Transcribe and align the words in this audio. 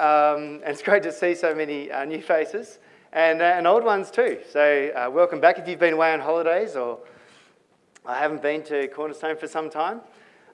Um, 0.00 0.62
and 0.64 0.68
it's 0.68 0.80
great 0.80 1.02
to 1.02 1.12
see 1.12 1.34
so 1.34 1.54
many 1.54 1.92
uh, 1.92 2.06
new 2.06 2.22
faces 2.22 2.78
and, 3.12 3.42
uh, 3.42 3.44
and 3.44 3.66
old 3.66 3.84
ones 3.84 4.10
too. 4.10 4.38
So, 4.50 4.90
uh, 4.96 5.10
welcome 5.10 5.40
back 5.40 5.58
if 5.58 5.68
you've 5.68 5.78
been 5.78 5.92
away 5.92 6.14
on 6.14 6.20
holidays 6.20 6.74
or 6.74 7.00
I 8.06 8.18
haven't 8.18 8.40
been 8.40 8.62
to 8.62 8.88
Cornerstone 8.88 9.36
for 9.36 9.46
some 9.46 9.68
time. 9.68 10.00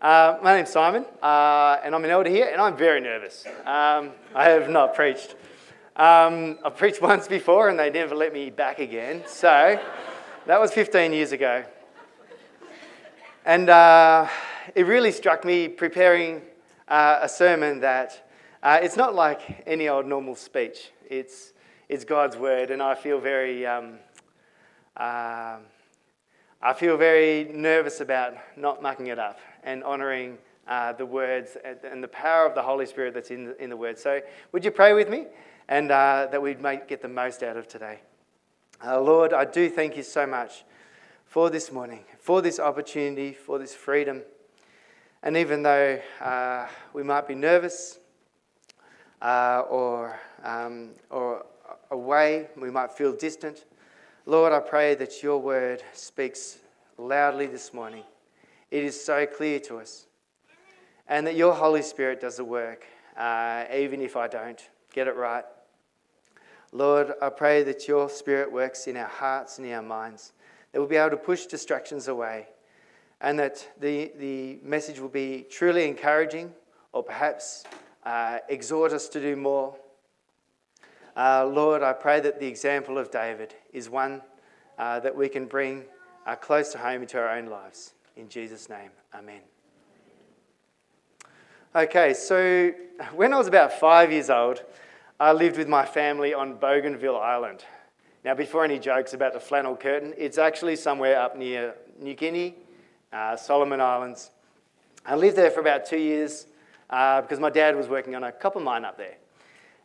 Uh, 0.03 0.38
my 0.43 0.56
name's 0.56 0.71
Simon, 0.71 1.06
uh, 1.22 1.79
and 1.85 1.95
I'm 1.95 2.03
an 2.03 2.11
elder 2.11 2.29
here, 2.29 2.48
and 2.51 2.61
I'm 2.61 2.77
very 2.77 3.01
nervous. 3.01 3.46
Um, 3.64 4.11
I 4.35 4.48
have 4.48 4.69
not 4.69 4.96
preached. 4.96 5.37
Um, 5.94 6.58
I've 6.65 6.76
preached 6.76 7.01
once 7.13 7.28
before, 7.28 7.69
and 7.69 7.78
they 7.78 7.88
never 7.88 8.17
let 8.17 8.33
me 8.33 8.51
back 8.51 8.81
again. 8.81 9.22
So, 9.28 9.81
that 10.47 10.60
was 10.60 10.72
15 10.72 11.13
years 11.13 11.31
ago. 11.31 11.65
And 13.44 13.71
uh, 13.71 14.26
it 14.74 14.87
really 14.87 15.13
struck 15.13 15.44
me 15.44 15.69
preparing 15.69 16.42
a 16.88 17.28
sermon 17.28 17.78
that 17.80 18.26
uh, 18.66 18.80
it's 18.83 18.96
not 18.96 19.14
like 19.14 19.62
any 19.64 19.88
old 19.88 20.06
normal 20.06 20.34
speech. 20.34 20.91
It's, 21.09 21.52
it's 21.88 22.04
God's 22.04 22.36
word, 22.36 22.72
and 22.72 22.82
I 22.82 22.96
feel 22.96 23.20
very, 23.20 23.64
um, 23.64 24.00
uh, 24.96 25.58
I 26.60 26.72
feel 26.74 26.96
very 26.96 27.44
nervous 27.44 28.00
about 28.00 28.34
not 28.56 28.82
mucking 28.82 29.06
it 29.06 29.20
up 29.20 29.38
and 29.62 29.84
honouring 29.84 30.38
uh, 30.66 30.94
the 30.94 31.06
words 31.06 31.56
and 31.84 32.02
the 32.02 32.08
power 32.08 32.44
of 32.44 32.56
the 32.56 32.62
Holy 32.62 32.86
Spirit 32.86 33.14
that's 33.14 33.30
in 33.30 33.44
the, 33.44 33.62
in 33.62 33.70
the 33.70 33.77
word. 33.77 34.00
So, 34.00 34.20
would 34.50 34.64
you 34.64 34.72
pray 34.72 34.94
with 34.94 35.08
me, 35.08 35.27
and 35.69 35.92
uh, 35.92 36.27
that 36.33 36.42
we 36.42 36.56
might 36.56 36.88
get 36.88 37.00
the 37.00 37.08
most 37.08 37.44
out 37.44 37.56
of 37.56 37.69
today? 37.69 38.00
Lord, 38.84 39.33
I 39.33 39.44
do 39.44 39.70
thank 39.70 39.96
you 39.96 40.02
so 40.02 40.27
much 40.27 40.64
for 41.24 41.50
this 41.50 41.70
morning, 41.70 42.05
for 42.19 42.42
this 42.42 42.58
opportunity, 42.58 43.33
for 43.33 43.60
this 43.60 43.77
freedom. 43.77 44.22
And 45.22 45.36
even 45.36 45.62
though 45.62 46.00
uh, 46.20 46.66
we 46.92 47.05
might 47.05 47.28
be 47.28 47.36
nervous 47.36 48.00
uh, 49.23 49.62
or, 49.69 50.19
um, 50.45 50.91
or 51.11 51.47
away, 51.91 52.48
we 52.56 52.70
might 52.70 52.93
feel 52.93 53.12
distant, 53.12 53.64
Lord, 54.28 54.53
I 54.53 54.58
pray 54.58 54.97
that 54.97 55.23
your 55.23 55.39
word 55.39 55.83
speaks 55.92 56.58
loudly 56.98 57.47
this 57.47 57.73
morning. 57.73 58.03
It 58.70 58.83
is 58.83 59.03
so 59.03 59.25
clear 59.25 59.61
to 59.61 59.78
us. 59.78 60.06
And 61.06 61.27
that 61.28 61.36
your 61.36 61.55
Holy 61.55 61.83
Spirit 61.83 62.20
does 62.20 62.36
the 62.36 62.45
work, 62.45 62.84
uh, 63.17 63.64
even 63.73 64.00
if 64.00 64.17
I 64.17 64.27
don't 64.27 64.61
get 64.92 65.06
it 65.06 65.14
right. 65.14 65.45
Lord, 66.73 67.12
I 67.23 67.28
pray 67.28 67.62
that 67.62 67.86
your 67.86 68.11
Spirit 68.11 68.51
works 68.51 68.89
in 68.89 68.97
our 68.97 69.06
hearts 69.06 69.58
and 69.58 69.67
in 69.67 69.75
our 69.75 69.83
minds 69.83 70.33
that 70.73 70.80
we'll 70.80 70.89
be 70.89 70.97
able 70.97 71.11
to 71.11 71.17
push 71.17 71.47
distractions 71.47 72.08
away, 72.08 72.48
and 73.20 73.39
that 73.39 73.67
the, 73.80 74.12
the 74.19 74.58
message 74.62 74.98
will 74.98 75.08
be 75.08 75.47
truly 75.48 75.89
encouraging 75.89 76.53
or 76.92 77.03
perhaps 77.03 77.64
uh, 78.06 78.38
exhort 78.48 78.92
us 78.92 79.08
to 79.08 79.20
do 79.20 79.34
more. 79.36 79.74
Uh, 81.16 81.44
Lord, 81.44 81.82
I 81.82 81.92
pray 81.92 82.20
that 82.20 82.38
the 82.38 82.46
example 82.46 82.98
of 82.98 83.10
David 83.10 83.54
is 83.72 83.90
one 83.90 84.22
uh, 84.78 85.00
that 85.00 85.14
we 85.14 85.28
can 85.28 85.46
bring 85.46 85.84
uh, 86.24 86.36
close 86.36 86.70
to 86.72 86.78
home 86.78 87.02
into 87.02 87.18
our 87.18 87.36
own 87.36 87.46
lives. 87.46 87.94
In 88.16 88.28
Jesus' 88.28 88.68
name, 88.68 88.90
amen. 89.14 89.40
Okay, 91.74 92.14
so 92.14 92.72
when 93.14 93.34
I 93.34 93.38
was 93.38 93.48
about 93.48 93.72
five 93.72 94.12
years 94.12 94.30
old, 94.30 94.62
I 95.18 95.32
lived 95.32 95.58
with 95.58 95.68
my 95.68 95.84
family 95.84 96.32
on 96.32 96.54
Bougainville 96.54 97.18
Island. 97.18 97.64
Now, 98.24 98.34
before 98.34 98.64
any 98.64 98.78
jokes 98.78 99.14
about 99.14 99.32
the 99.32 99.40
flannel 99.40 99.77
curtain, 99.77 100.14
it's 100.16 100.38
actually 100.38 100.77
somewhere 100.77 101.18
up 101.18 101.36
near 101.36 101.74
New 102.00 102.14
Guinea, 102.14 102.54
uh, 103.12 103.36
Solomon 103.36 103.80
Islands. 103.80 104.30
I 105.04 105.16
lived 105.16 105.36
there 105.36 105.50
for 105.50 105.60
about 105.60 105.86
two 105.86 105.98
years 105.98 106.46
uh, 106.91 107.23
because 107.23 107.41
my 107.41 107.51
dad 107.51 107.77
was 107.77 107.89
working 107.89 108.15
on 108.15 108.25
a 108.25 108.33
copper 108.33 108.61
mine 108.61 108.84
up 108.84 108.97
there. 108.97 109.17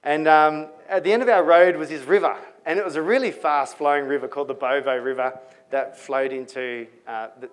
And 0.03 0.27
um, 0.27 0.67
at 0.89 1.03
the 1.03 1.13
end 1.13 1.21
of 1.21 1.29
our 1.29 1.43
road 1.43 1.75
was 1.75 1.89
this 1.89 2.03
river, 2.03 2.35
and 2.65 2.79
it 2.79 2.85
was 2.85 2.95
a 2.95 3.01
really 3.01 3.31
fast 3.31 3.77
flowing 3.77 4.05
river 4.05 4.27
called 4.27 4.47
the 4.47 4.53
Bovo 4.53 4.97
River 4.97 5.39
that 5.69 5.97
flowed 5.97 6.31
into 6.31 6.87
uh, 7.07 7.27
the, 7.39 7.49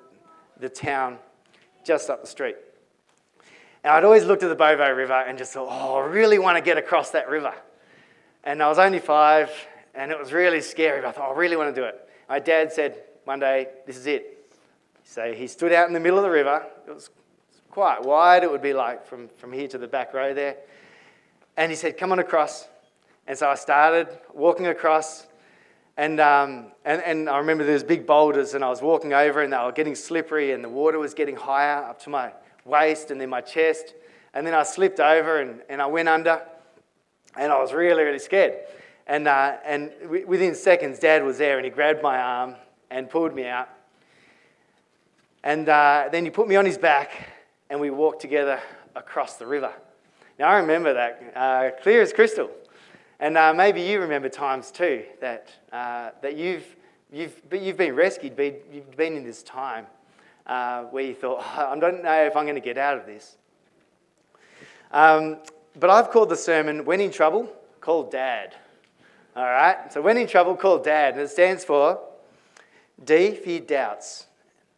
the 0.58 0.69
town 0.69 1.19
just 1.85 2.11
up 2.11 2.20
the 2.23 2.27
street. 2.27 2.57
And 3.85 3.92
I'd 3.92 4.05
always 4.05 4.25
looked 4.25 4.42
at 4.42 4.48
the 4.48 4.55
Bovo 4.55 4.91
River 4.91 5.13
and 5.13 5.39
just 5.39 5.53
thought, 5.53 5.69
oh, 5.70 5.97
I 5.97 6.07
really 6.07 6.39
want 6.39 6.57
to 6.57 6.63
get 6.63 6.79
across 6.79 7.11
that 7.11 7.29
river. 7.29 7.55
And 8.45 8.63
I 8.63 8.69
was 8.69 8.79
only 8.79 8.98
five, 8.98 9.51
and 9.95 10.11
it 10.11 10.19
was 10.19 10.33
really 10.33 10.61
scary. 10.61 11.01
But 11.01 11.08
I 11.08 11.13
thought, 11.13 11.31
I 11.31 11.39
really 11.39 11.57
want 11.57 11.75
to 11.75 11.81
do 11.81 11.87
it. 11.87 12.08
My 12.29 12.39
dad 12.39 12.73
said 12.73 13.03
one 13.25 13.41
day, 13.41 13.69
This 13.87 13.97
is 13.97 14.07
it. 14.07 14.57
So 15.05 15.33
he 15.33 15.47
stood 15.47 15.73
out 15.73 15.87
in 15.87 15.95
the 15.95 16.01
middle 16.01 16.19
of 16.19 16.25
the 16.25 16.31
river. 16.31 16.67
It 16.87 16.95
was 16.95 17.11
quite 17.78 18.02
wide. 18.02 18.42
It 18.42 18.50
would 18.50 18.61
be 18.61 18.72
like 18.72 19.06
from, 19.06 19.28
from 19.36 19.52
here 19.52 19.68
to 19.68 19.78
the 19.78 19.86
back 19.86 20.12
row 20.12 20.34
there. 20.34 20.56
And 21.56 21.70
he 21.70 21.77
said, 21.77 21.96
Come 21.96 22.11
on 22.11 22.18
across. 22.18 22.66
And 23.28 23.39
so 23.39 23.48
I 23.48 23.55
started 23.55 24.08
walking 24.34 24.66
across. 24.66 25.28
And, 25.96 26.18
um, 26.18 26.72
and, 26.84 27.00
and 27.02 27.28
I 27.28 27.39
remember 27.39 27.62
there 27.62 27.74
was 27.74 27.84
big 27.84 28.05
boulders, 28.05 28.55
and 28.55 28.64
I 28.64 28.68
was 28.68 28.83
walking 28.83 29.12
over, 29.12 29.42
and 29.42 29.52
they 29.52 29.56
were 29.58 29.70
getting 29.70 29.94
slippery, 29.94 30.50
and 30.50 30.64
the 30.64 30.68
water 30.68 30.98
was 30.98 31.14
getting 31.14 31.36
higher 31.36 31.84
up 31.84 32.02
to 32.02 32.11
my 32.11 32.33
waist 32.64 33.12
and 33.12 33.20
then 33.20 33.30
my 33.30 33.42
chest. 33.42 33.95
And 34.34 34.45
then 34.45 34.55
I 34.55 34.64
slipped 34.64 34.98
over, 34.98 35.40
and, 35.40 35.60
and 35.68 35.80
I 35.80 35.86
went 35.86 36.08
under, 36.08 36.42
and 37.36 37.52
I 37.52 37.60
was 37.60 37.72
really, 37.72 38.02
really 38.02 38.18
scared. 38.18 38.55
And, 39.06 39.28
uh, 39.28 39.58
and 39.64 39.92
within 40.27 40.56
seconds, 40.56 40.98
Dad 40.98 41.22
was 41.22 41.39
there 41.39 41.58
and 41.58 41.64
he 41.64 41.70
grabbed 41.70 42.02
my 42.02 42.18
arm 42.18 42.56
and 42.90 43.08
pulled 43.08 43.36
me 43.36 43.46
out. 43.46 43.68
And 45.45 45.68
uh, 45.68 46.08
then 46.10 46.24
he 46.24 46.30
put 46.33 46.48
me 46.48 46.56
on 46.56 46.66
his 46.66 46.77
back 46.77 47.38
and 47.70 47.80
we 47.80 47.90
walked 47.90 48.20
together 48.20 48.61
across 48.95 49.36
the 49.36 49.46
river. 49.46 49.73
Now, 50.39 50.48
I 50.48 50.58
remember 50.58 50.95
that 50.95 51.33
uh, 51.34 51.70
clear 51.83 52.02
as 52.02 52.12
crystal. 52.12 52.51
And 53.20 53.36
uh, 53.36 53.52
maybe 53.52 53.83
you 53.83 54.01
remember 54.01 54.29
times 54.29 54.70
too 54.70 55.05
that, 55.20 55.48
uh, 55.73 56.11
that 56.23 56.36
you've, 56.36 56.64
you've, 57.12 57.40
you've 57.52 57.77
been 57.77 57.95
rescued, 57.95 58.39
you've 58.73 58.96
been 58.96 59.17
in 59.17 59.24
this 59.24 59.42
time 59.42 59.86
uh, 60.46 60.84
where 60.84 61.05
you 61.05 61.14
thought, 61.14 61.39
oh, 61.40 61.67
I 61.73 61.78
don't 61.78 62.02
know 62.02 62.24
if 62.24 62.36
I'm 62.36 62.45
going 62.45 62.55
to 62.55 62.61
get 62.61 62.78
out 62.78 62.98
of 62.98 63.07
this. 63.07 63.36
Um, 64.92 65.39
but 65.78 65.90
I've 65.90 66.11
called 66.11 66.28
the 66.28 66.36
sermon 66.36 66.84
When 66.84 67.01
in 67.01 67.11
Trouble, 67.11 67.52
Call 67.80 68.05
Dad. 68.05 68.55
All 69.39 69.45
right? 69.45 69.92
So 69.92 70.02
when 70.02 70.17
in 70.17 70.27
trouble, 70.27 70.57
call 70.57 70.80
dad. 70.80 71.14
And 71.14 71.23
it 71.23 71.30
stands 71.30 71.64
for 71.64 72.01
D 73.05 73.36
for 73.36 73.51
your 73.51 73.61
doubts, 73.61 74.27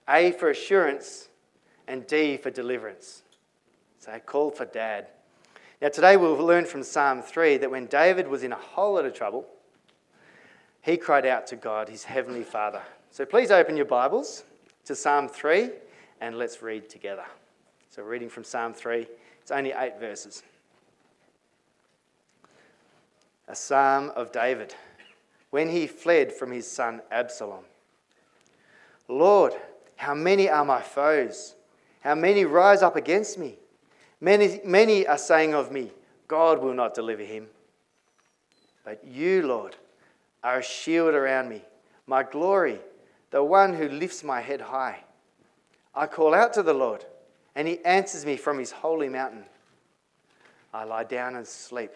A 0.07 0.33
for 0.33 0.51
assurance, 0.51 1.30
and 1.91 2.07
D 2.07 2.37
for 2.37 2.51
deliverance. 2.51 3.23
So 3.99 4.17
call 4.21 4.51
for 4.51 4.65
dad. 4.65 5.09
Now, 5.83 5.89
today 5.89 6.17
we'll 6.17 6.37
learn 6.37 6.65
from 6.65 6.83
Psalm 6.83 7.21
3 7.21 7.57
that 7.59 7.71
when 7.71 7.87
David 7.87 8.29
was 8.29 8.43
in 8.43 8.53
a 8.53 8.57
whole 8.57 8.95
lot 8.95 9.05
of 9.05 9.13
trouble, 9.13 9.47
he 10.83 10.97
cried 10.97 11.27
out 11.27 11.47
to 11.49 11.57
God, 11.57 11.89
his 11.89 12.05
heavenly 12.05 12.45
Father. 12.45 12.83
So 13.11 13.25
please 13.25 13.51
open 13.51 13.77
your 13.77 13.87
Bibles 13.87 14.45
to 14.85 14.95
Psalm 14.95 15.29
3 15.29 15.71
and 16.21 16.39
let's 16.39 16.63
read 16.63 16.89
together. 16.89 17.25
So, 17.91 18.03
reading 18.03 18.29
from 18.29 18.45
Psalm 18.45 18.73
3, 18.73 19.07
it's 19.41 19.51
only 19.51 19.73
eight 19.73 19.99
verses 19.99 20.45
a 23.49 23.57
psalm 23.57 24.13
of 24.15 24.31
David 24.31 24.77
when 25.51 25.69
he 25.69 25.89
fled 25.89 26.33
from 26.33 26.53
his 26.53 26.71
son 26.71 27.03
Absalom. 27.11 27.65
Lord, 29.09 29.55
how 29.97 30.15
many 30.15 30.49
are 30.49 30.65
my 30.65 30.81
foes? 30.81 31.57
How 32.01 32.15
many 32.15 32.45
rise 32.45 32.83
up 32.83 32.97
against 32.97 33.39
me? 33.39 33.59
Many, 34.21 34.61
many 34.65 35.07
are 35.07 35.19
saying 35.19 35.55
of 35.55 35.71
me, 35.71 35.93
God 36.29 36.61
will 36.61 36.75
not 36.75 36.95
deliver 36.95 37.23
him. 37.23 37.47
But 38.85 39.05
you, 39.05 39.47
Lord, 39.47 39.77
are 40.43 40.59
a 40.59 40.63
shield 40.63 41.15
around 41.15 41.49
me, 41.49 41.63
my 42.07 42.23
glory, 42.23 42.81
the 43.31 43.45
one 43.45 43.75
who 43.75 43.89
lifts 43.89 44.25
my 44.25 44.41
head 44.41 44.61
high. 44.61 45.05
I 45.95 46.07
call 46.07 46.35
out 46.35 46.53
to 46.55 46.63
the 46.63 46.75
Lord, 46.75 47.05
and 47.55 47.69
he 47.69 47.85
answers 47.85 48.25
me 48.25 48.37
from 48.37 48.59
his 48.59 48.71
holy 48.71 49.09
mountain. 49.09 49.45
I 50.73 50.85
lie 50.85 51.05
down 51.05 51.37
and 51.37 51.47
sleep. 51.47 51.93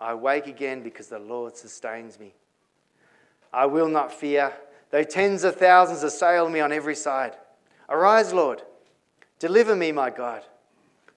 I 0.00 0.14
wake 0.14 0.46
again 0.46 0.82
because 0.82 1.08
the 1.08 1.18
Lord 1.18 1.56
sustains 1.56 2.18
me. 2.18 2.34
I 3.52 3.66
will 3.66 3.88
not 3.88 4.12
fear, 4.12 4.52
though 4.90 5.02
tens 5.02 5.44
of 5.44 5.56
thousands 5.56 6.02
assail 6.02 6.48
me 6.48 6.60
on 6.60 6.72
every 6.72 6.94
side. 6.94 7.36
Arise, 7.88 8.32
Lord. 8.32 8.62
Deliver 9.38 9.76
me, 9.76 9.92
my 9.92 10.10
God. 10.10 10.42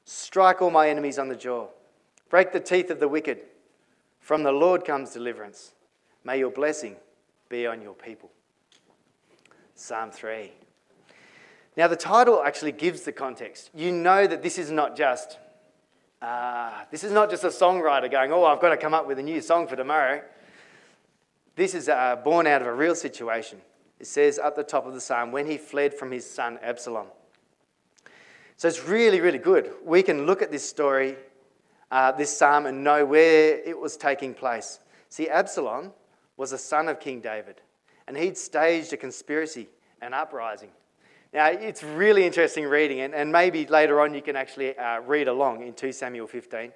Strike 0.05 0.61
all 0.61 0.71
my 0.71 0.89
enemies 0.89 1.19
on 1.19 1.29
the 1.29 1.35
jaw. 1.35 1.67
Break 2.29 2.51
the 2.51 2.59
teeth 2.59 2.89
of 2.89 2.99
the 2.99 3.07
wicked. 3.07 3.39
From 4.19 4.43
the 4.43 4.51
Lord 4.51 4.85
comes 4.85 5.11
deliverance. 5.11 5.73
May 6.23 6.39
your 6.39 6.51
blessing 6.51 6.95
be 7.47 7.65
on 7.65 7.81
your 7.81 7.93
people. 7.93 8.29
Psalm 9.75 10.11
3. 10.11 10.51
Now, 11.77 11.87
the 11.87 11.95
title 11.95 12.43
actually 12.43 12.73
gives 12.73 13.01
the 13.01 13.11
context. 13.11 13.69
You 13.73 13.91
know 13.91 14.27
that 14.27 14.43
this 14.43 14.57
is 14.57 14.69
not 14.69 14.97
just 14.97 15.37
uh, 16.21 16.71
this 16.91 17.03
is 17.03 17.11
not 17.11 17.29
just 17.29 17.43
a 17.45 17.47
songwriter 17.47 18.11
going, 18.11 18.31
oh, 18.33 18.43
I've 18.43 18.59
got 18.59 18.69
to 18.69 18.77
come 18.77 18.93
up 18.93 19.07
with 19.07 19.19
a 19.19 19.23
new 19.23 19.39
song 19.39 19.67
for 19.67 19.77
tomorrow. 19.77 20.21
This 21.55 21.73
is 21.73 21.87
uh, 21.87 22.17
born 22.17 22.45
out 22.45 22.61
of 22.61 22.67
a 22.67 22.73
real 22.73 22.95
situation. 22.95 23.61
It 23.99 24.07
says 24.07 24.37
at 24.37 24.55
the 24.55 24.63
top 24.63 24.85
of 24.85 24.93
the 24.93 25.01
psalm, 25.01 25.31
when 25.31 25.45
he 25.45 25.57
fled 25.57 25.93
from 25.93 26.11
his 26.11 26.29
son 26.29 26.59
Absalom. 26.61 27.07
So 28.59 28.67
it's 28.67 28.83
really, 28.83 29.21
really 29.21 29.37
good. 29.37 29.71
We 29.85 30.03
can 30.03 30.25
look 30.25 30.41
at 30.41 30.51
this 30.51 30.67
story 30.67 31.15
uh, 31.91 32.11
this 32.11 32.35
psalm 32.35 32.65
and 32.65 32.83
know 32.83 33.05
where 33.05 33.57
it 33.57 33.79
was 33.79 33.97
taking 33.97 34.33
place. 34.33 34.79
See, 35.07 35.29
Absalom 35.29 35.91
was 36.35 36.51
a 36.51 36.57
son 36.57 36.89
of 36.89 36.99
King 36.99 37.21
David, 37.21 37.61
and 38.05 38.15
he'd 38.17 38.37
staged 38.37 38.91
a 38.93 38.97
conspiracy, 38.97 39.69
an 40.01 40.13
uprising. 40.13 40.69
Now, 41.33 41.47
it's 41.47 41.83
really 41.83 42.25
interesting 42.25 42.65
reading, 42.65 42.99
and, 42.99 43.15
and 43.15 43.31
maybe 43.31 43.65
later 43.65 44.01
on 44.01 44.13
you 44.13 44.21
can 44.21 44.35
actually 44.35 44.77
uh, 44.77 44.99
read 44.99 45.29
along 45.29 45.65
in 45.65 45.73
2 45.73 45.93
Samuel 45.93 46.27
15. 46.27 46.73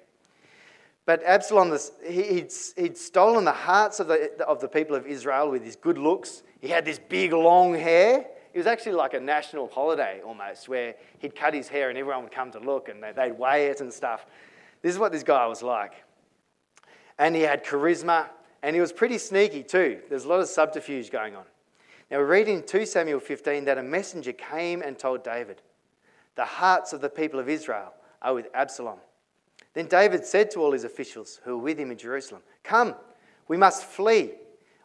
But 1.06 1.22
Absalom, 1.22 1.76
he'd, 2.08 2.50
he'd 2.76 2.96
stolen 2.96 3.44
the 3.44 3.52
hearts 3.52 4.00
of 4.00 4.08
the, 4.08 4.42
of 4.46 4.60
the 4.60 4.68
people 4.68 4.96
of 4.96 5.06
Israel 5.06 5.50
with 5.50 5.62
his 5.62 5.76
good 5.76 5.98
looks. 5.98 6.44
He 6.62 6.68
had 6.68 6.86
this 6.86 6.98
big 6.98 7.34
long 7.34 7.74
hair. 7.74 8.26
It 8.54 8.58
was 8.58 8.68
actually 8.68 8.92
like 8.92 9.14
a 9.14 9.20
national 9.20 9.66
holiday 9.66 10.20
almost, 10.24 10.68
where 10.68 10.94
he'd 11.18 11.34
cut 11.34 11.54
his 11.54 11.66
hair 11.66 11.90
and 11.90 11.98
everyone 11.98 12.22
would 12.22 12.32
come 12.32 12.52
to 12.52 12.60
look 12.60 12.88
and 12.88 13.02
they'd 13.02 13.32
weigh 13.32 13.66
it 13.66 13.80
and 13.80 13.92
stuff. 13.92 14.26
This 14.80 14.92
is 14.92 14.98
what 14.98 15.10
this 15.10 15.24
guy 15.24 15.44
was 15.48 15.60
like. 15.60 16.04
And 17.18 17.34
he 17.34 17.42
had 17.42 17.64
charisma 17.64 18.28
and 18.62 18.76
he 18.76 18.80
was 18.80 18.92
pretty 18.92 19.18
sneaky 19.18 19.64
too. 19.64 19.98
There's 20.08 20.24
a 20.24 20.28
lot 20.28 20.38
of 20.38 20.46
subterfuge 20.46 21.10
going 21.10 21.34
on. 21.34 21.42
Now 22.12 22.18
we 22.18 22.24
read 22.24 22.46
in 22.46 22.62
2 22.62 22.86
Samuel 22.86 23.18
15 23.18 23.64
that 23.64 23.76
a 23.76 23.82
messenger 23.82 24.32
came 24.32 24.82
and 24.82 24.96
told 24.96 25.24
David, 25.24 25.60
The 26.36 26.44
hearts 26.44 26.92
of 26.92 27.00
the 27.00 27.10
people 27.10 27.40
of 27.40 27.48
Israel 27.48 27.92
are 28.22 28.34
with 28.34 28.46
Absalom. 28.54 28.98
Then 29.72 29.86
David 29.86 30.24
said 30.24 30.52
to 30.52 30.60
all 30.60 30.70
his 30.70 30.84
officials 30.84 31.40
who 31.42 31.56
were 31.56 31.64
with 31.64 31.78
him 31.78 31.90
in 31.90 31.98
Jerusalem, 31.98 32.42
Come, 32.62 32.94
we 33.48 33.56
must 33.56 33.84
flee, 33.84 34.34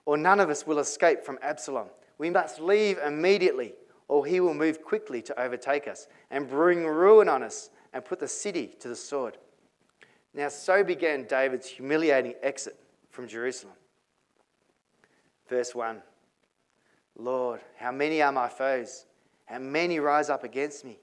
or 0.07 0.17
none 0.17 0.39
of 0.39 0.49
us 0.49 0.65
will 0.65 0.79
escape 0.79 1.23
from 1.23 1.37
Absalom. 1.43 1.89
We 2.19 2.29
must 2.29 2.59
leave 2.59 2.99
immediately, 2.99 3.73
or 4.07 4.25
he 4.25 4.39
will 4.39 4.53
move 4.53 4.83
quickly 4.83 5.23
to 5.23 5.41
overtake 5.41 5.87
us 5.87 6.07
and 6.29 6.47
bring 6.47 6.85
ruin 6.85 7.27
on 7.27 7.41
us 7.41 7.71
and 7.93 8.05
put 8.05 8.19
the 8.19 8.27
city 8.27 8.75
to 8.81 8.87
the 8.87 8.95
sword. 8.95 9.37
Now, 10.35 10.49
so 10.49 10.83
began 10.83 11.23
David's 11.23 11.67
humiliating 11.67 12.35
exit 12.43 12.77
from 13.09 13.27
Jerusalem. 13.27 13.73
Verse 15.47 15.73
1 15.73 16.03
Lord, 17.17 17.59
how 17.77 17.91
many 17.91 18.21
are 18.21 18.31
my 18.31 18.47
foes? 18.47 19.05
How 19.45 19.59
many 19.59 19.99
rise 19.99 20.29
up 20.29 20.43
against 20.43 20.85
me? 20.85 20.99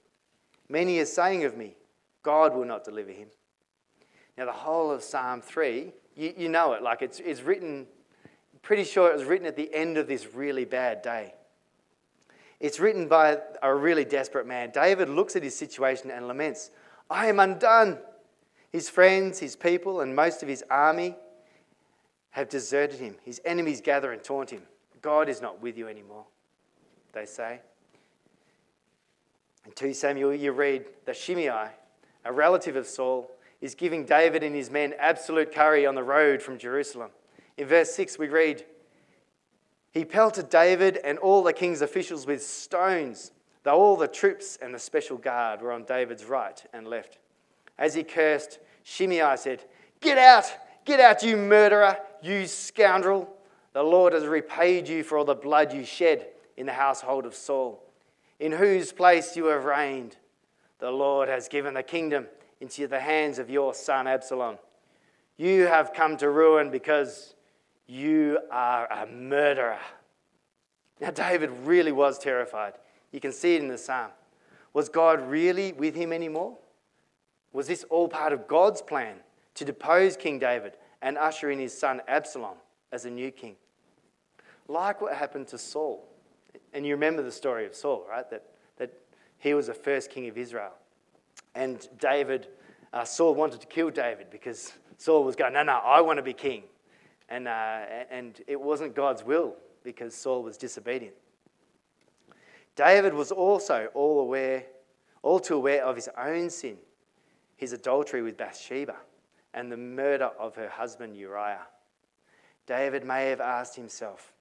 Many 0.69 0.99
are 1.01 1.05
saying 1.05 1.45
of 1.45 1.57
me, 1.57 1.77
God 2.23 2.55
will 2.55 2.65
not 2.65 2.85
deliver 2.85 3.11
him. 3.11 3.29
Now, 4.39 4.47
the 4.47 4.53
whole 4.53 4.91
of 4.91 5.03
Psalm 5.03 5.41
3, 5.41 5.93
you, 6.15 6.35
you 6.37 6.49
know 6.49 6.73
it, 6.73 6.83
like 6.83 7.03
it's, 7.03 7.21
it's 7.21 7.43
written, 7.43 7.87
pretty 8.67 8.83
sure 8.83 9.09
it 9.09 9.15
was 9.15 9.23
written 9.23 9.47
at 9.47 9.55
the 9.55 9.73
end 9.73 9.97
of 9.97 10.09
this 10.09 10.35
really 10.35 10.65
bad 10.65 11.01
day. 11.01 11.33
It's 12.59 12.81
written 12.81 13.07
by 13.07 13.39
a 13.63 13.73
really 13.73 14.05
desperate 14.05 14.45
man. 14.45 14.73
David 14.75 15.09
looks 15.09 15.37
at 15.37 15.45
his 15.45 15.57
situation 15.57 16.11
and 16.11 16.27
laments, 16.27 16.73
I 17.09 17.29
am 17.29 17.39
undone. 17.39 17.99
His 18.73 18.89
friends, 18.89 19.39
his 19.39 19.55
people, 19.55 20.01
and 20.01 20.17
most 20.17 20.43
of 20.43 20.49
his 20.49 20.65
army 20.69 21.15
have 22.31 22.49
deserted 22.49 22.99
him. 22.99 23.15
His 23.23 23.41
enemies 23.45 23.81
gather 23.81 24.11
and 24.11 24.21
taunt 24.25 24.51
him. 24.51 24.63
God 25.01 25.29
is 25.29 25.41
not 25.41 25.63
with 25.63 25.79
you 25.79 25.87
anymore, 25.87 26.25
they 27.13 27.25
say. 27.25 27.61
In 29.65 29.71
2 29.71 29.95
Samuel, 29.95 30.35
you 30.35 30.51
read 30.51 30.87
that 31.05 31.17
Shimei, 31.17 31.69
a 32.25 32.33
relative 32.33 32.75
of 32.75 32.89
Saul, 32.89 33.31
is 33.61 33.77
giving 33.77 34.05
David 34.05 34.43
and 34.43 34.57
his 34.57 34.73
men 34.73 34.93
absolute 34.99 35.53
curry 35.53 35.87
on 35.87 35.95
the 35.95 36.03
road 36.03 36.43
from 36.43 36.59
Jerusalem. 36.59 37.11
In 37.57 37.67
verse 37.67 37.93
6, 37.93 38.19
we 38.19 38.29
read, 38.29 38.65
He 39.93 40.05
pelted 40.05 40.51
David 40.51 40.99
and 41.03 41.19
all 41.19 41.43
the 41.43 41.53
king's 41.53 41.83
officials 41.83 42.27
with 42.27 42.43
stones, 42.43 43.33
though 43.63 43.79
all 43.79 43.97
the 43.97 44.09
troops 44.09 44.59
and 44.61 44.75
the 44.75 44.79
special 44.79 45.17
guard 45.17 45.63
were 45.63 45.73
on 45.73 45.85
David's 45.85 46.25
right 46.25 46.63
and 46.73 46.87
left. 46.87 47.19
As 47.79 47.95
he 47.95 48.05
cursed, 48.05 48.59
Shimei 48.83 49.37
said, 49.37 49.65
Get 50.01 50.19
out! 50.19 50.53
Get 50.85 51.01
out, 51.01 51.23
you 51.25 51.37
murderer, 51.37 51.99
you 52.23 52.47
scoundrel! 52.47 53.29
The 53.73 53.83
Lord 53.83 54.13
has 54.13 54.25
repaid 54.25 54.89
you 54.89 55.03
for 55.03 55.19
all 55.19 55.25
the 55.25 55.35
blood 55.35 55.73
you 55.73 55.85
shed 55.85 56.29
in 56.57 56.65
the 56.65 56.73
household 56.73 57.27
of 57.27 57.35
Saul, 57.35 57.83
in 58.39 58.53
whose 58.53 58.93
place 58.93 59.37
you 59.37 59.47
have 59.47 59.65
reigned. 59.65 60.17
The 60.79 60.91
Lord 60.91 61.29
has 61.29 61.49
given 61.49 61.75
the 61.75 61.83
kingdom 61.83 62.27
into 62.61 62.87
the 62.87 63.01
hands 63.01 63.39
of 63.39 63.51
your 63.51 63.75
son 63.75 64.07
Absalom. 64.07 64.59
You 65.37 65.67
have 65.67 65.93
come 65.93 66.17
to 66.19 66.31
ruin 66.31 66.71
because 66.71 67.35
you 67.87 68.39
are 68.51 68.91
a 68.91 69.07
murderer. 69.07 69.79
Now, 71.01 71.11
David 71.11 71.51
really 71.65 71.93
was 71.93 72.19
terrified. 72.19 72.75
You 73.13 73.21
can 73.21 73.33
see 73.33 73.55
it 73.55 73.63
in 73.63 73.69
the 73.69 73.79
psalm. 73.79 74.11
Was 74.73 74.89
God 74.89 75.29
really 75.29 75.73
with 75.73 75.95
him 75.95 76.13
anymore? 76.13 76.57
Was 77.53 77.67
this 77.67 77.85
all 77.89 78.09
part 78.09 78.33
of 78.33 78.47
God's 78.47 78.83
plan 78.83 79.17
to 79.55 79.65
depose 79.65 80.17
King 80.17 80.39
David 80.39 80.75
and 81.01 81.17
usher 81.17 81.51
in 81.51 81.59
his 81.59 81.77
son 81.77 82.03
Absalom 82.09 82.57
as 82.93 83.05
a 83.05 83.11
new 83.11 83.31
king? 83.31 83.57
Like 84.69 85.01
what 85.01 85.15
happened 85.15 85.49
to 85.49 85.59
Saul. 85.59 86.07
And 86.75 86.85
you 86.85 86.95
remember 86.95 87.23
the 87.23 87.33
story 87.33 87.65
of 87.67 87.75
Saul, 87.75 88.05
right? 88.09 88.29
That, 88.31 88.45
that 88.77 88.93
he 89.39 89.55
was 89.55 89.69
the 89.69 89.75
first 89.75 90.11
king 90.11 90.29
of 90.29 90.37
Israel. 90.37 90.73
And 91.55 91.89
David, 91.99 92.49
uh, 92.93 93.05
Saul 93.05 93.35
wanted 93.35 93.61
to 93.63 93.67
kill 93.67 93.91
David 93.91 94.27
because 94.31 94.73
Saul 94.99 95.25
was 95.25 95.37
going, 95.37 95.55
no, 95.55 95.63
no, 95.63 95.81
I 95.83 96.01
want 96.01 96.19
to 96.19 96.23
be 96.23 96.33
king. 96.33 96.65
And, 97.29 97.49
uh, 97.49 97.81
and 98.11 98.41
it 98.47 98.61
wasn't 98.61 98.95
God's 98.95 99.25
will 99.25 99.57
because 99.83 100.15
Saul 100.15 100.43
was 100.43 100.57
disobedient. 100.57 101.15
David 102.77 103.15
was 103.15 103.33
also 103.33 103.89
all 103.95 104.21
aware, 104.21 104.65
all 105.23 105.41
too 105.41 105.57
aware 105.57 105.85
of 105.85 105.97
his 105.97 106.09
own 106.19 106.51
sin, 106.51 106.77
his 107.57 107.73
adultery 107.73 108.23
with 108.23 108.37
Bathsheba, 108.37 108.97
and 109.55 109.73
the 109.73 109.77
murder 109.77 110.31
of 110.39 110.55
her 110.57 110.69
husband 110.69 111.17
Uriah. 111.17 111.67
David 112.67 113.05
may 113.05 113.31
have 113.31 113.41
asked 113.41 113.77
himself, 113.77 114.33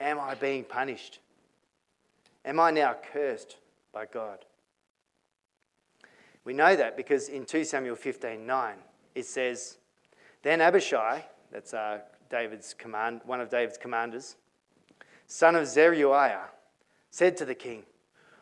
Am 0.00 0.20
I 0.20 0.34
being 0.34 0.64
punished? 0.64 1.18
Am 2.44 2.58
I 2.60 2.70
now 2.70 2.96
cursed 3.12 3.56
by 3.92 4.06
God? 4.06 4.44
We 6.44 6.52
know 6.52 6.74
that 6.74 6.96
because 6.96 7.28
in 7.28 7.44
2 7.44 7.64
Samuel 7.64 7.96
15 7.96 8.46
9, 8.46 8.74
it 9.14 9.26
says, 9.26 9.78
Then 10.42 10.60
Abishai, 10.60 11.24
that's 11.50 11.72
uh, 11.72 11.98
David's 12.32 12.74
command, 12.74 13.20
one 13.24 13.40
of 13.40 13.48
David's 13.50 13.78
commanders, 13.78 14.34
son 15.26 15.54
of 15.54 15.68
Zeruiah, 15.68 16.48
said 17.10 17.36
to 17.36 17.44
the 17.44 17.54
king, 17.54 17.84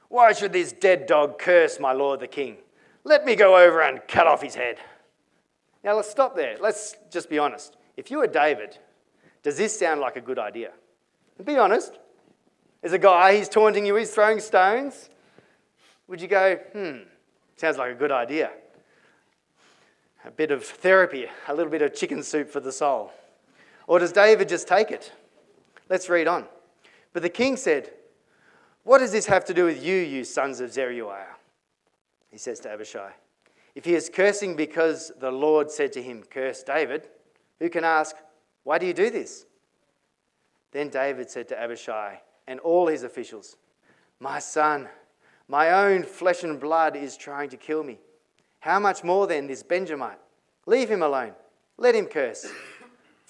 Why 0.08 0.32
should 0.32 0.52
this 0.52 0.72
dead 0.72 1.06
dog 1.06 1.38
curse 1.38 1.78
my 1.78 1.92
lord 1.92 2.20
the 2.20 2.26
king? 2.26 2.56
Let 3.04 3.26
me 3.26 3.34
go 3.34 3.58
over 3.58 3.82
and 3.82 4.00
cut 4.08 4.26
off 4.26 4.42
his 4.42 4.54
head. 4.54 4.78
Now 5.84 5.96
let's 5.96 6.10
stop 6.10 6.36
there. 6.36 6.56
Let's 6.60 6.96
just 7.10 7.28
be 7.28 7.38
honest. 7.38 7.76
If 7.96 8.10
you 8.10 8.18
were 8.18 8.26
David, 8.26 8.78
does 9.42 9.56
this 9.58 9.78
sound 9.78 10.00
like 10.00 10.16
a 10.16 10.20
good 10.20 10.38
idea? 10.38 10.70
Be 11.44 11.58
honest. 11.58 11.98
There's 12.80 12.92
a 12.94 12.98
guy, 12.98 13.36
he's 13.36 13.48
taunting 13.48 13.84
you, 13.84 13.96
he's 13.96 14.10
throwing 14.14 14.40
stones. 14.40 15.10
Would 16.06 16.20
you 16.20 16.28
go, 16.28 16.56
hmm, 16.72 16.98
Sounds 17.60 17.76
like 17.76 17.92
a 17.92 17.94
good 17.94 18.10
idea. 18.10 18.52
A 20.24 20.30
bit 20.30 20.50
of 20.50 20.64
therapy, 20.64 21.26
a 21.46 21.54
little 21.54 21.70
bit 21.70 21.82
of 21.82 21.94
chicken 21.94 22.22
soup 22.22 22.48
for 22.48 22.58
the 22.58 22.72
soul. 22.72 23.12
Or 23.90 23.98
does 23.98 24.12
David 24.12 24.48
just 24.48 24.68
take 24.68 24.92
it? 24.92 25.10
Let's 25.88 26.08
read 26.08 26.28
on. 26.28 26.46
But 27.12 27.22
the 27.22 27.28
king 27.28 27.56
said, 27.56 27.90
What 28.84 28.98
does 28.98 29.10
this 29.10 29.26
have 29.26 29.44
to 29.46 29.52
do 29.52 29.64
with 29.64 29.84
you, 29.84 29.96
you 29.96 30.22
sons 30.22 30.60
of 30.60 30.72
Zeruiah? 30.72 31.26
He 32.30 32.38
says 32.38 32.60
to 32.60 32.70
Abishai, 32.70 33.10
If 33.74 33.84
he 33.84 33.96
is 33.96 34.08
cursing 34.08 34.54
because 34.54 35.10
the 35.18 35.32
Lord 35.32 35.72
said 35.72 35.92
to 35.94 36.02
him, 36.02 36.22
Curse 36.22 36.62
David, 36.62 37.08
who 37.58 37.68
can 37.68 37.82
ask, 37.82 38.14
Why 38.62 38.78
do 38.78 38.86
you 38.86 38.94
do 38.94 39.10
this? 39.10 39.44
Then 40.70 40.88
David 40.88 41.28
said 41.28 41.48
to 41.48 41.60
Abishai 41.60 42.20
and 42.46 42.60
all 42.60 42.86
his 42.86 43.02
officials, 43.02 43.56
My 44.20 44.38
son, 44.38 44.88
my 45.48 45.72
own 45.72 46.04
flesh 46.04 46.44
and 46.44 46.60
blood 46.60 46.94
is 46.94 47.16
trying 47.16 47.48
to 47.48 47.56
kill 47.56 47.82
me. 47.82 47.98
How 48.60 48.78
much 48.78 49.02
more 49.02 49.26
then 49.26 49.48
this 49.48 49.64
Benjamite? 49.64 50.20
Leave 50.64 50.88
him 50.88 51.02
alone. 51.02 51.32
Let 51.76 51.96
him 51.96 52.06
curse, 52.06 52.46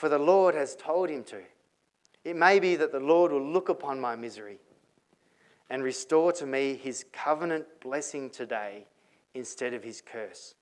for 0.01 0.09
the 0.09 0.19
Lord 0.19 0.55
has 0.55 0.75
told 0.77 1.11
him 1.11 1.23
to. 1.25 1.43
It 2.25 2.35
may 2.35 2.59
be 2.59 2.75
that 2.77 2.91
the 2.91 2.99
Lord 2.99 3.33
will 3.33 3.47
look 3.47 3.69
upon 3.69 4.01
my 4.01 4.17
misery 4.17 4.59
and 5.69 5.83
restore 5.83 6.33
to 6.33 6.47
me 6.47 6.81
his 6.83 7.05
covenant 7.13 7.67
blessing 7.83 8.31
today 8.31 8.87
instead 9.35 9.75
of 9.75 9.85
his 9.85 10.01
curse. 10.01 10.55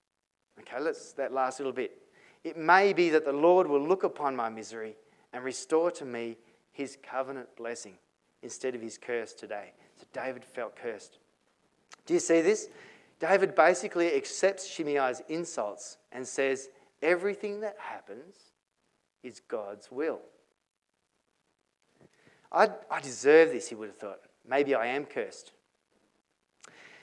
Okay, 0.59 0.81
let's 0.81 1.13
that 1.13 1.33
last 1.33 1.61
little 1.61 1.73
bit. 1.73 1.99
It 2.43 2.57
may 2.57 2.93
be 2.93 3.11
that 3.11 3.25
the 3.25 3.33
Lord 3.33 3.69
will 3.69 3.81
look 3.81 4.03
upon 4.03 4.35
my 4.35 4.49
misery 4.49 4.97
and 5.33 5.45
restore 5.45 5.93
to 5.93 6.05
me 6.05 6.37
his 6.73 6.99
covenant 7.01 7.49
blessing 7.57 7.95
instead 8.43 8.75
of 8.75 8.81
his 8.81 8.99
curse 8.99 9.35
today. 9.35 9.73
So 10.01 10.07
David 10.13 10.45
felt 10.45 10.75
cursed. 10.75 11.21
Do 12.07 12.15
you 12.15 12.21
see 12.21 12.41
this? 12.41 12.71
David 13.21 13.55
basically 13.55 14.13
accepts 14.17 14.69
Shimei's 14.69 15.23
insults 15.29 15.99
and 16.11 16.27
says, 16.27 16.71
Everything 17.03 17.61
that 17.61 17.77
happens 17.79 18.48
is 19.23 19.41
God's 19.41 19.91
will. 19.91 20.21
I, 22.51 22.69
I 22.91 23.01
deserve 23.01 23.51
this, 23.51 23.69
he 23.69 23.75
would 23.75 23.89
have 23.89 23.99
thought. 23.99 24.21
Maybe 24.49 24.75
I 24.75 24.87
am 24.87 25.05
cursed. 25.05 25.53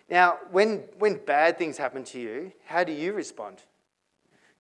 Now, 0.09 0.37
when, 0.51 0.83
when 0.99 1.19
bad 1.25 1.57
things 1.57 1.77
happen 1.77 2.03
to 2.05 2.19
you, 2.19 2.51
how 2.65 2.83
do 2.83 2.91
you 2.91 3.13
respond? 3.13 3.57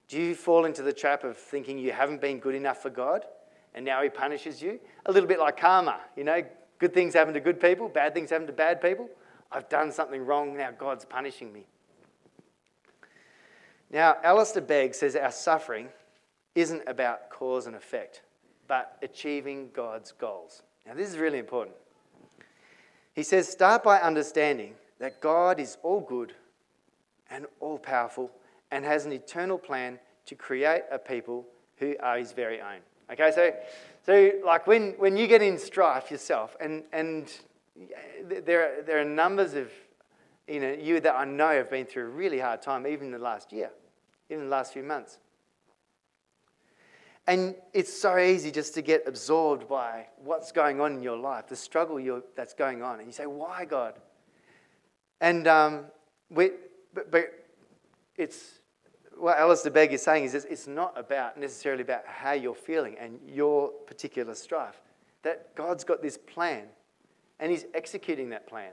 Do 0.07 0.19
you 0.19 0.35
fall 0.35 0.65
into 0.65 0.81
the 0.81 0.93
trap 0.93 1.23
of 1.23 1.37
thinking 1.37 1.77
you 1.77 1.91
haven't 1.91 2.21
been 2.21 2.39
good 2.39 2.55
enough 2.55 2.81
for 2.81 2.89
God 2.89 3.25
and 3.73 3.85
now 3.85 4.01
He 4.03 4.09
punishes 4.09 4.61
you? 4.61 4.79
A 5.05 5.11
little 5.11 5.27
bit 5.27 5.39
like 5.39 5.57
karma, 5.57 5.99
you 6.15 6.23
know, 6.23 6.43
good 6.79 6.93
things 6.93 7.13
happen 7.13 7.33
to 7.33 7.39
good 7.39 7.59
people, 7.59 7.89
bad 7.89 8.13
things 8.13 8.29
happen 8.29 8.47
to 8.47 8.53
bad 8.53 8.81
people. 8.81 9.09
I've 9.51 9.69
done 9.69 9.91
something 9.91 10.25
wrong, 10.25 10.57
now 10.57 10.71
God's 10.71 11.05
punishing 11.05 11.53
me. 11.53 11.67
Now, 13.91 14.17
Alistair 14.23 14.63
Begg 14.63 14.93
says 14.93 15.15
our 15.15 15.31
suffering 15.31 15.89
isn't 16.55 16.81
about 16.87 17.29
cause 17.29 17.67
and 17.67 17.75
effect, 17.75 18.21
but 18.67 18.97
achieving 19.01 19.69
God's 19.73 20.13
goals. 20.13 20.63
Now, 20.85 20.93
this 20.93 21.09
is 21.09 21.17
really 21.17 21.39
important. 21.39 21.75
He 23.13 23.23
says, 23.23 23.47
start 23.47 23.83
by 23.83 23.99
understanding 23.99 24.73
that 24.99 25.21
God 25.21 25.59
is 25.59 25.77
all 25.83 26.01
good 26.01 26.33
and 27.29 27.45
all 27.59 27.77
powerful 27.77 28.31
and 28.71 28.83
has 28.85 29.05
an 29.05 29.11
eternal 29.11 29.57
plan 29.57 29.99
to 30.25 30.35
create 30.35 30.83
a 30.91 30.97
people 30.97 31.45
who 31.77 31.95
are 32.01 32.17
his 32.17 32.31
very 32.31 32.61
own. 32.61 32.79
Okay, 33.11 33.31
so, 33.33 33.53
so 34.05 34.31
like 34.43 34.65
when, 34.65 34.93
when 34.93 35.15
you 35.15 35.27
get 35.27 35.41
in 35.41 35.57
strife 35.57 36.09
yourself, 36.09 36.55
and, 36.59 36.83
and 36.91 37.31
there, 38.23 38.81
there 38.85 38.99
are 38.99 39.05
numbers 39.05 39.53
of 39.53 39.69
you, 40.47 40.59
know, 40.59 40.71
you 40.73 40.99
that 40.99 41.15
I 41.15 41.25
know 41.25 41.49
have 41.49 41.69
been 41.69 41.85
through 41.85 42.03
a 42.03 42.09
really 42.09 42.39
hard 42.39 42.61
time, 42.61 42.85
even 42.87 43.07
in 43.07 43.11
the 43.11 43.19
last 43.19 43.51
year, 43.51 43.71
even 44.29 44.45
the 44.45 44.49
last 44.49 44.73
few 44.73 44.83
months. 44.83 45.19
And 47.27 47.55
it's 47.73 47.91
so 47.91 48.17
easy 48.17 48.51
just 48.51 48.75
to 48.75 48.81
get 48.81 49.07
absorbed 49.07 49.67
by 49.67 50.07
what's 50.23 50.51
going 50.51 50.79
on 50.79 50.93
in 50.93 51.01
your 51.01 51.17
life, 51.17 51.47
the 51.47 51.55
struggle 51.55 52.21
that's 52.35 52.53
going 52.53 52.83
on. 52.83 52.99
And 52.99 53.07
you 53.07 53.13
say, 53.13 53.25
Why, 53.25 53.65
God? 53.65 53.95
And 55.21 55.47
um, 55.47 55.85
we, 56.29 56.51
but, 56.93 57.09
but 57.09 57.45
it's 58.15 58.59
what 59.17 59.37
Alistair 59.37 59.71
Begg 59.71 59.93
is 59.93 60.03
saying 60.03 60.25
is 60.25 60.35
it's 60.35 60.67
not 60.67 60.93
about 60.97 61.39
necessarily 61.39 61.81
about 61.81 62.05
how 62.05 62.33
you're 62.33 62.53
feeling 62.53 62.95
and 62.99 63.19
your 63.27 63.69
particular 63.87 64.35
strife. 64.35 64.79
That 65.23 65.55
God's 65.55 65.83
got 65.83 66.01
this 66.01 66.17
plan 66.17 66.65
and 67.39 67.51
He's 67.51 67.65
executing 67.73 68.29
that 68.29 68.47
plan. 68.47 68.71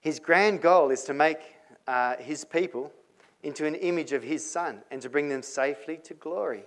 His 0.00 0.18
grand 0.18 0.62
goal 0.62 0.90
is 0.90 1.04
to 1.04 1.14
make 1.14 1.38
uh, 1.86 2.16
His 2.16 2.44
people 2.44 2.92
into 3.42 3.66
an 3.66 3.74
image 3.74 4.12
of 4.12 4.22
His 4.22 4.48
Son 4.48 4.82
and 4.90 5.00
to 5.02 5.08
bring 5.08 5.28
them 5.28 5.42
safely 5.42 5.96
to 6.04 6.14
glory. 6.14 6.64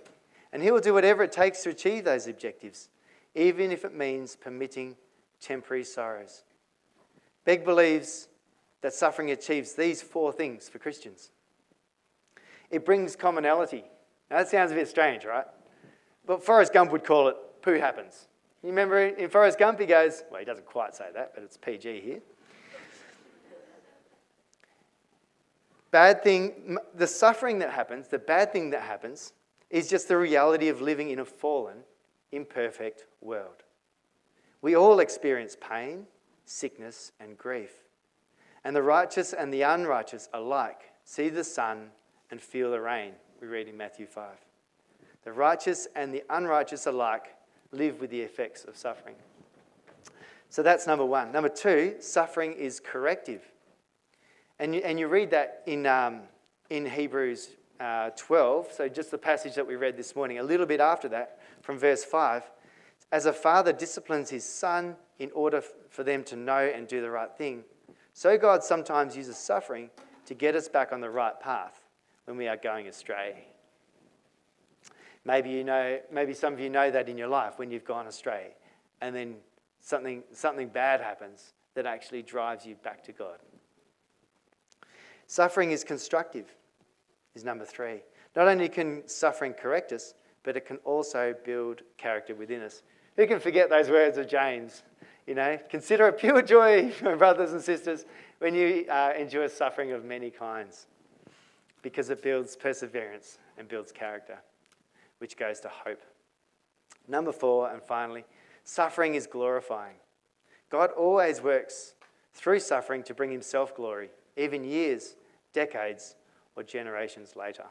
And 0.52 0.62
He 0.62 0.70
will 0.70 0.80
do 0.80 0.94
whatever 0.94 1.22
it 1.22 1.32
takes 1.32 1.62
to 1.62 1.70
achieve 1.70 2.04
those 2.04 2.26
objectives, 2.26 2.88
even 3.34 3.72
if 3.72 3.84
it 3.84 3.94
means 3.94 4.36
permitting 4.36 4.96
temporary 5.40 5.84
sorrows. 5.84 6.44
Begg 7.44 7.64
believes 7.64 8.28
that 8.80 8.92
suffering 8.92 9.30
achieves 9.30 9.74
these 9.74 10.02
four 10.02 10.32
things 10.32 10.68
for 10.68 10.78
Christians 10.78 11.30
it 12.72 12.86
brings 12.86 13.14
commonality. 13.14 13.84
Now, 14.30 14.38
that 14.38 14.48
sounds 14.48 14.72
a 14.72 14.74
bit 14.74 14.88
strange, 14.88 15.24
right? 15.24 15.44
But 16.26 16.42
Forrest 16.42 16.72
Gump 16.72 16.90
would 16.90 17.04
call 17.04 17.28
it 17.28 17.36
poo 17.60 17.74
happens. 17.74 18.26
You 18.62 18.70
remember 18.70 18.98
in 18.98 19.28
Forrest 19.28 19.58
Gump, 19.58 19.78
he 19.78 19.86
goes, 19.86 20.24
well, 20.30 20.40
he 20.40 20.46
doesn't 20.46 20.66
quite 20.66 20.96
say 20.96 21.06
that, 21.14 21.32
but 21.34 21.44
it's 21.44 21.56
PG 21.56 22.00
here. 22.00 22.20
Bad 25.92 26.24
thing, 26.24 26.78
the 26.94 27.06
suffering 27.06 27.58
that 27.60 27.70
happens, 27.70 28.08
the 28.08 28.18
bad 28.18 28.52
thing 28.52 28.70
that 28.70 28.80
happens, 28.80 29.34
is 29.70 29.88
just 29.88 30.08
the 30.08 30.16
reality 30.16 30.68
of 30.68 30.80
living 30.80 31.10
in 31.10 31.20
a 31.20 31.24
fallen, 31.24 31.84
imperfect 32.32 33.04
world. 33.20 33.62
We 34.62 34.74
all 34.74 35.00
experience 35.00 35.56
pain, 35.60 36.06
sickness, 36.46 37.12
and 37.20 37.36
grief. 37.36 37.72
And 38.64 38.74
the 38.74 38.82
righteous 38.82 39.34
and 39.34 39.52
the 39.52 39.62
unrighteous 39.62 40.28
alike 40.32 40.92
see 41.04 41.28
the 41.28 41.44
sun 41.44 41.90
and 42.30 42.40
feel 42.40 42.70
the 42.70 42.80
rain, 42.80 43.12
we 43.40 43.46
read 43.46 43.68
in 43.68 43.76
Matthew 43.76 44.06
5. 44.06 44.30
The 45.24 45.32
righteous 45.32 45.88
and 45.94 46.12
the 46.12 46.24
unrighteous 46.30 46.86
alike 46.86 47.34
live 47.70 48.00
with 48.00 48.10
the 48.10 48.20
effects 48.20 48.64
of 48.64 48.76
suffering. 48.76 49.14
So 50.48 50.62
that's 50.62 50.86
number 50.86 51.04
one. 51.04 51.32
Number 51.32 51.48
two, 51.50 51.96
suffering 52.00 52.54
is 52.54 52.80
corrective. 52.80 53.51
And 54.62 54.76
you, 54.76 54.80
and 54.84 54.96
you 54.96 55.08
read 55.08 55.32
that 55.32 55.62
in, 55.66 55.86
um, 55.86 56.20
in 56.70 56.86
Hebrews 56.86 57.48
uh, 57.80 58.10
12, 58.10 58.68
so 58.70 58.88
just 58.88 59.10
the 59.10 59.18
passage 59.18 59.56
that 59.56 59.66
we 59.66 59.74
read 59.74 59.96
this 59.96 60.14
morning, 60.14 60.38
a 60.38 60.42
little 60.44 60.66
bit 60.66 60.78
after 60.78 61.08
that, 61.08 61.40
from 61.62 61.80
verse 61.80 62.04
5. 62.04 62.48
As 63.10 63.26
a 63.26 63.32
father 63.32 63.72
disciplines 63.72 64.30
his 64.30 64.44
son 64.44 64.94
in 65.18 65.32
order 65.32 65.64
for 65.90 66.04
them 66.04 66.22
to 66.22 66.36
know 66.36 66.58
and 66.72 66.86
do 66.86 67.00
the 67.00 67.10
right 67.10 67.36
thing, 67.36 67.64
so 68.12 68.38
God 68.38 68.62
sometimes 68.62 69.16
uses 69.16 69.36
suffering 69.36 69.90
to 70.26 70.34
get 70.34 70.54
us 70.54 70.68
back 70.68 70.92
on 70.92 71.00
the 71.00 71.10
right 71.10 71.40
path 71.40 71.80
when 72.26 72.36
we 72.36 72.46
are 72.46 72.56
going 72.56 72.86
astray. 72.86 73.48
Maybe 75.24 75.50
you 75.50 75.64
know, 75.64 75.98
maybe 76.12 76.34
some 76.34 76.52
of 76.52 76.60
you 76.60 76.70
know 76.70 76.88
that 76.88 77.08
in 77.08 77.18
your 77.18 77.26
life 77.26 77.58
when 77.58 77.72
you've 77.72 77.84
gone 77.84 78.06
astray, 78.06 78.52
and 79.00 79.12
then 79.12 79.34
something, 79.80 80.22
something 80.30 80.68
bad 80.68 81.00
happens 81.00 81.54
that 81.74 81.84
actually 81.84 82.22
drives 82.22 82.64
you 82.64 82.76
back 82.76 83.02
to 83.02 83.12
God. 83.12 83.38
Suffering 85.26 85.70
is 85.70 85.84
constructive, 85.84 86.54
is 87.34 87.44
number 87.44 87.64
three. 87.64 88.00
Not 88.34 88.48
only 88.48 88.68
can 88.68 89.06
suffering 89.06 89.52
correct 89.52 89.92
us, 89.92 90.14
but 90.42 90.56
it 90.56 90.66
can 90.66 90.78
also 90.78 91.34
build 91.44 91.82
character 91.96 92.34
within 92.34 92.62
us. 92.62 92.82
Who 93.16 93.26
can 93.26 93.40
forget 93.40 93.70
those 93.70 93.90
words 93.90 94.18
of 94.18 94.28
James? 94.28 94.82
You 95.26 95.34
know, 95.34 95.58
consider 95.68 96.08
it 96.08 96.18
pure 96.18 96.42
joy, 96.42 96.92
my 97.02 97.14
brothers 97.14 97.52
and 97.52 97.62
sisters, 97.62 98.04
when 98.38 98.54
you 98.54 98.86
uh, 98.90 99.12
endure 99.16 99.48
suffering 99.48 99.92
of 99.92 100.04
many 100.04 100.30
kinds, 100.30 100.86
because 101.82 102.10
it 102.10 102.22
builds 102.22 102.56
perseverance 102.56 103.38
and 103.58 103.68
builds 103.68 103.92
character, 103.92 104.38
which 105.18 105.36
goes 105.36 105.60
to 105.60 105.68
hope. 105.68 106.02
Number 107.06 107.32
four, 107.32 107.70
and 107.70 107.82
finally, 107.82 108.24
suffering 108.64 109.14
is 109.14 109.26
glorifying. 109.26 109.96
God 110.70 110.90
always 110.96 111.40
works 111.40 111.94
through 112.34 112.60
suffering 112.60 113.02
to 113.04 113.14
bring 113.14 113.30
himself 113.30 113.76
glory, 113.76 114.10
even 114.36 114.64
years, 114.64 115.16
decades, 115.52 116.14
or 116.56 116.62
generations 116.62 117.36
later. 117.36 117.64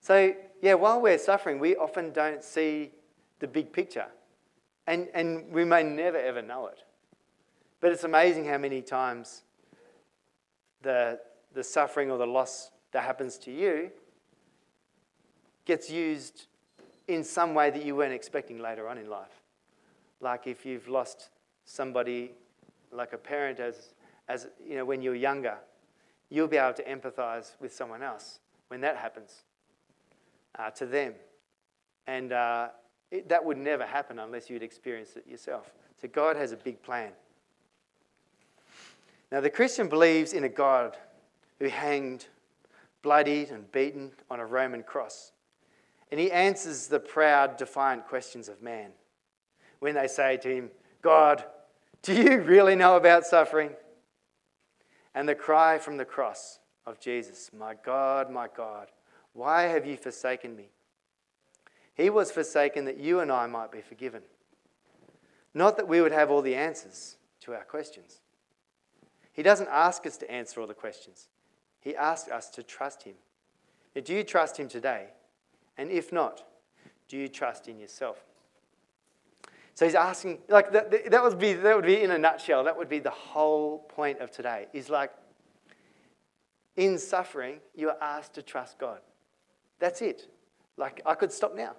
So, 0.00 0.34
yeah, 0.60 0.74
while 0.74 1.00
we're 1.00 1.18
suffering, 1.18 1.58
we 1.58 1.76
often 1.76 2.12
don't 2.12 2.42
see 2.42 2.90
the 3.38 3.46
big 3.46 3.72
picture. 3.72 4.06
And, 4.86 5.08
and 5.14 5.50
we 5.52 5.64
may 5.64 5.82
never 5.82 6.18
ever 6.18 6.42
know 6.42 6.66
it. 6.66 6.82
But 7.80 7.92
it's 7.92 8.04
amazing 8.04 8.46
how 8.46 8.58
many 8.58 8.82
times 8.82 9.42
the, 10.82 11.20
the 11.54 11.62
suffering 11.62 12.10
or 12.10 12.18
the 12.18 12.26
loss 12.26 12.70
that 12.92 13.04
happens 13.04 13.38
to 13.38 13.52
you 13.52 13.90
gets 15.64 15.88
used 15.90 16.46
in 17.08 17.24
some 17.24 17.54
way 17.54 17.70
that 17.70 17.84
you 17.84 17.96
weren't 17.96 18.12
expecting 18.12 18.58
later 18.58 18.88
on 18.88 18.98
in 18.98 19.08
life. 19.08 19.42
Like 20.20 20.46
if 20.46 20.64
you've 20.66 20.88
lost 20.88 21.30
somebody, 21.64 22.32
like 22.92 23.12
a 23.12 23.18
parent, 23.18 23.60
as, 23.60 23.94
as 24.28 24.48
you 24.64 24.76
know, 24.76 24.84
when 24.84 25.02
you're 25.02 25.14
younger, 25.14 25.56
you'll 26.30 26.48
be 26.48 26.56
able 26.56 26.74
to 26.74 26.84
empathize 26.84 27.52
with 27.60 27.72
someone 27.72 28.02
else 28.02 28.38
when 28.68 28.80
that 28.80 28.96
happens 28.96 29.42
uh, 30.58 30.70
to 30.70 30.86
them. 30.86 31.14
And 32.06 32.32
uh, 32.32 32.68
it, 33.10 33.28
that 33.28 33.44
would 33.44 33.58
never 33.58 33.84
happen 33.84 34.18
unless 34.18 34.48
you'd 34.48 34.62
experienced 34.62 35.16
it 35.16 35.26
yourself. 35.26 35.70
So 36.00 36.08
God 36.08 36.36
has 36.36 36.52
a 36.52 36.56
big 36.56 36.82
plan. 36.82 37.12
Now, 39.30 39.40
the 39.40 39.50
Christian 39.50 39.88
believes 39.88 40.32
in 40.32 40.44
a 40.44 40.48
God 40.48 40.96
who 41.58 41.68
hanged, 41.68 42.26
bloodied, 43.02 43.50
and 43.50 43.70
beaten 43.72 44.12
on 44.30 44.40
a 44.40 44.46
Roman 44.46 44.82
cross. 44.82 45.32
And 46.10 46.20
he 46.20 46.30
answers 46.30 46.88
the 46.88 47.00
proud, 47.00 47.56
defiant 47.56 48.06
questions 48.06 48.48
of 48.48 48.60
man 48.62 48.90
when 49.78 49.94
they 49.94 50.06
say 50.06 50.36
to 50.38 50.48
him, 50.48 50.70
God, 51.00 51.44
do 52.02 52.14
you 52.14 52.40
really 52.40 52.74
know 52.74 52.96
about 52.96 53.24
suffering? 53.24 53.70
And 55.14 55.28
the 55.28 55.34
cry 55.34 55.78
from 55.78 55.96
the 55.96 56.04
cross 56.04 56.58
of 56.86 57.00
Jesus, 57.00 57.50
My 57.56 57.74
God, 57.84 58.30
my 58.30 58.48
God, 58.54 58.88
why 59.32 59.62
have 59.62 59.86
you 59.86 59.96
forsaken 59.96 60.56
me? 60.56 60.70
He 61.94 62.10
was 62.10 62.30
forsaken 62.30 62.84
that 62.86 62.98
you 62.98 63.20
and 63.20 63.30
I 63.30 63.46
might 63.46 63.70
be 63.70 63.80
forgiven. 63.80 64.22
Not 65.54 65.76
that 65.76 65.88
we 65.88 66.00
would 66.00 66.12
have 66.12 66.30
all 66.30 66.42
the 66.42 66.54
answers 66.54 67.16
to 67.40 67.52
our 67.52 67.64
questions. 67.64 68.20
He 69.32 69.42
doesn't 69.42 69.68
ask 69.70 70.06
us 70.06 70.16
to 70.18 70.30
answer 70.30 70.60
all 70.60 70.66
the 70.66 70.74
questions, 70.74 71.28
He 71.80 71.96
asks 71.96 72.30
us 72.30 72.48
to 72.50 72.62
trust 72.62 73.02
Him. 73.02 73.14
Now, 73.94 74.02
do 74.02 74.14
you 74.14 74.24
trust 74.24 74.58
Him 74.58 74.68
today? 74.68 75.08
And 75.76 75.90
if 75.90 76.12
not, 76.12 76.44
do 77.08 77.16
you 77.16 77.28
trust 77.28 77.68
in 77.68 77.78
yourself? 77.78 78.24
So 79.74 79.86
he's 79.86 79.94
asking, 79.94 80.38
like, 80.48 80.72
that, 80.72 81.10
that, 81.10 81.22
would 81.22 81.38
be, 81.38 81.54
that 81.54 81.74
would 81.74 81.86
be 81.86 82.02
in 82.02 82.10
a 82.10 82.18
nutshell, 82.18 82.64
that 82.64 82.76
would 82.76 82.88
be 82.88 82.98
the 82.98 83.10
whole 83.10 83.78
point 83.88 84.20
of 84.20 84.30
today. 84.30 84.66
Is 84.72 84.90
like, 84.90 85.12
in 86.76 86.98
suffering, 86.98 87.58
you 87.74 87.88
are 87.88 87.96
asked 88.00 88.34
to 88.34 88.42
trust 88.42 88.78
God. 88.78 89.00
That's 89.78 90.02
it. 90.02 90.28
Like, 90.76 91.00
I 91.06 91.14
could 91.14 91.32
stop 91.32 91.54
now. 91.54 91.74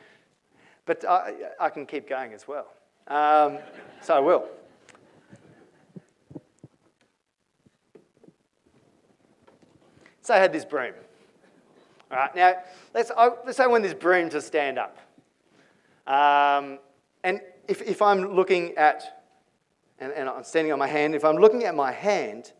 but 0.86 1.04
I, 1.04 1.34
I, 1.60 1.70
can 1.70 1.86
keep 1.86 2.08
going 2.08 2.32
as 2.32 2.48
well. 2.48 2.68
Um, 3.06 3.58
so 4.00 4.16
I 4.16 4.20
will. 4.20 4.46
So 10.22 10.34
I 10.34 10.38
had 10.38 10.52
this 10.52 10.64
broom. 10.64 10.94
All 12.10 12.16
right, 12.16 12.34
now 12.34 12.54
let's, 12.94 13.10
let's 13.44 13.56
say 13.56 13.64
I 13.64 13.66
want 13.66 13.82
this 13.82 13.94
broom 13.94 14.30
to 14.30 14.40
stand 14.40 14.78
up. 14.78 14.98
Um, 16.06 16.78
and 17.24 17.40
if, 17.66 17.82
if 17.82 18.00
I'm 18.02 18.34
looking 18.34 18.76
at, 18.76 19.24
and, 19.98 20.12
and 20.12 20.28
I'm 20.28 20.44
standing 20.44 20.72
on 20.72 20.78
my 20.78 20.86
hand, 20.86 21.14
if 21.14 21.24
I'm 21.24 21.36
looking 21.36 21.64
at 21.64 21.74
my 21.74 21.92
hand, 21.92 22.52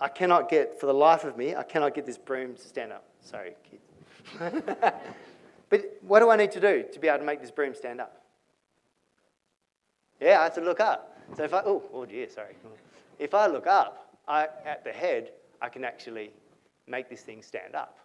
I 0.00 0.08
cannot 0.08 0.48
get, 0.48 0.80
for 0.80 0.86
the 0.86 0.94
life 0.94 1.24
of 1.24 1.36
me, 1.36 1.54
I 1.54 1.62
cannot 1.62 1.94
get 1.94 2.06
this 2.06 2.18
broom 2.18 2.54
to 2.54 2.62
stand 2.62 2.92
up. 2.92 3.04
Sorry, 3.20 3.54
kids. 3.68 3.82
but 5.68 5.98
what 6.02 6.20
do 6.20 6.30
I 6.30 6.36
need 6.36 6.52
to 6.52 6.60
do 6.60 6.84
to 6.92 6.98
be 6.98 7.08
able 7.08 7.18
to 7.18 7.24
make 7.24 7.40
this 7.40 7.50
broom 7.50 7.74
stand 7.74 8.00
up? 8.00 8.24
Yeah, 10.20 10.40
I 10.40 10.44
have 10.44 10.54
to 10.54 10.60
look 10.60 10.80
up. 10.80 11.18
So 11.36 11.44
if 11.44 11.52
I, 11.52 11.62
oh, 11.64 11.82
oh 11.92 12.04
dear, 12.04 12.28
sorry. 12.28 12.56
If 13.18 13.34
I 13.34 13.46
look 13.46 13.66
up 13.66 14.16
I, 14.26 14.48
at 14.64 14.84
the 14.84 14.92
head, 14.92 15.32
I 15.60 15.68
can 15.68 15.84
actually 15.84 16.32
make 16.86 17.08
this 17.08 17.22
thing 17.22 17.42
stand 17.42 17.74
up. 17.74 17.98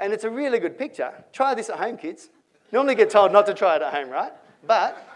And 0.00 0.12
it's 0.12 0.24
a 0.24 0.30
really 0.30 0.58
good 0.58 0.78
picture. 0.78 1.12
Try 1.32 1.54
this 1.54 1.70
at 1.70 1.78
home, 1.78 1.96
kids. 1.96 2.30
Normally 2.70 2.94
get 2.94 3.10
told 3.10 3.32
not 3.32 3.46
to 3.46 3.54
try 3.54 3.76
it 3.76 3.82
at 3.82 3.94
home, 3.94 4.10
right? 4.10 4.32
But 4.66 5.06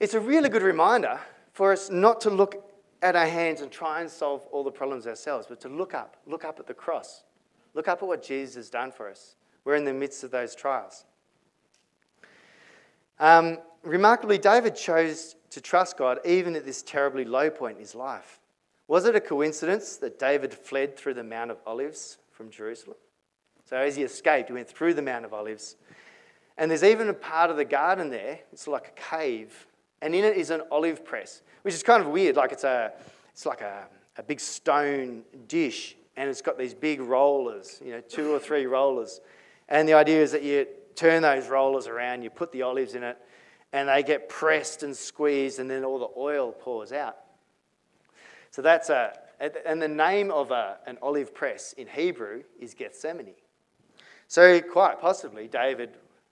it's 0.00 0.14
a 0.14 0.20
really 0.20 0.48
good 0.48 0.62
reminder 0.62 1.20
for 1.52 1.72
us 1.72 1.90
not 1.90 2.20
to 2.22 2.30
look 2.30 2.64
at 3.00 3.14
our 3.14 3.26
hands 3.26 3.60
and 3.60 3.70
try 3.70 4.00
and 4.00 4.10
solve 4.10 4.42
all 4.50 4.64
the 4.64 4.70
problems 4.70 5.06
ourselves, 5.06 5.46
but 5.48 5.60
to 5.60 5.68
look 5.68 5.94
up, 5.94 6.16
look 6.26 6.44
up 6.44 6.58
at 6.58 6.66
the 6.66 6.74
cross, 6.74 7.22
look 7.74 7.86
up 7.86 8.02
at 8.02 8.08
what 8.08 8.22
Jesus 8.22 8.56
has 8.56 8.70
done 8.70 8.90
for 8.90 9.08
us. 9.08 9.36
We're 9.64 9.76
in 9.76 9.84
the 9.84 9.92
midst 9.92 10.24
of 10.24 10.30
those 10.30 10.54
trials. 10.54 11.04
Um, 13.20 13.58
remarkably, 13.82 14.38
David 14.38 14.74
chose 14.74 15.36
to 15.50 15.60
trust 15.60 15.96
God 15.96 16.18
even 16.24 16.56
at 16.56 16.64
this 16.64 16.82
terribly 16.82 17.24
low 17.24 17.50
point 17.50 17.76
in 17.76 17.80
his 17.80 17.94
life. 17.94 18.40
Was 18.88 19.04
it 19.04 19.14
a 19.14 19.20
coincidence 19.20 19.96
that 19.98 20.18
David 20.18 20.54
fled 20.54 20.96
through 20.96 21.14
the 21.14 21.24
Mount 21.24 21.50
of 21.50 21.58
Olives 21.66 22.18
from 22.38 22.50
Jerusalem? 22.50 22.96
So, 23.68 23.76
as 23.76 23.96
he 23.96 24.04
escaped, 24.04 24.48
he 24.48 24.54
went 24.54 24.68
through 24.68 24.94
the 24.94 25.02
Mount 25.02 25.24
of 25.24 25.34
Olives. 25.34 25.74
And 26.56 26.70
there's 26.70 26.84
even 26.84 27.08
a 27.08 27.14
part 27.14 27.50
of 27.50 27.56
the 27.56 27.64
garden 27.64 28.10
there, 28.10 28.38
it's 28.52 28.68
like 28.68 28.94
a 28.96 29.18
cave, 29.18 29.66
and 30.00 30.14
in 30.14 30.24
it 30.24 30.36
is 30.36 30.50
an 30.50 30.62
olive 30.70 31.04
press, 31.04 31.42
which 31.62 31.74
is 31.74 31.82
kind 31.82 32.00
of 32.00 32.08
weird. 32.08 32.36
Like 32.36 32.52
it's, 32.52 32.64
a, 32.64 32.92
it's 33.32 33.44
like 33.44 33.60
a, 33.60 33.88
a 34.16 34.22
big 34.22 34.38
stone 34.38 35.22
dish, 35.48 35.96
and 36.16 36.30
it's 36.30 36.40
got 36.40 36.56
these 36.56 36.74
big 36.74 37.00
rollers, 37.00 37.80
you 37.84 37.90
know, 37.90 38.00
two 38.00 38.32
or 38.32 38.38
three 38.38 38.66
rollers. 38.66 39.20
And 39.68 39.88
the 39.88 39.94
idea 39.94 40.22
is 40.22 40.32
that 40.32 40.44
you 40.44 40.66
turn 40.94 41.22
those 41.22 41.48
rollers 41.48 41.88
around, 41.88 42.22
you 42.22 42.30
put 42.30 42.52
the 42.52 42.62
olives 42.62 42.94
in 42.94 43.02
it, 43.02 43.18
and 43.72 43.88
they 43.88 44.04
get 44.04 44.28
pressed 44.28 44.84
and 44.84 44.96
squeezed, 44.96 45.58
and 45.58 45.68
then 45.68 45.84
all 45.84 45.98
the 45.98 46.10
oil 46.16 46.52
pours 46.52 46.92
out. 46.92 47.16
So 48.52 48.62
that's 48.62 48.90
a, 48.90 49.18
and 49.40 49.80
the 49.80 49.88
name 49.88 50.30
of 50.30 50.50
a, 50.50 50.78
an 50.86 50.98
olive 51.00 51.34
press 51.34 51.72
in 51.74 51.86
Hebrew 51.86 52.42
is 52.58 52.74
Gethsemane. 52.74 53.34
So, 54.26 54.60
quite 54.60 55.00
possibly, 55.00 55.48
David, 55.48 55.90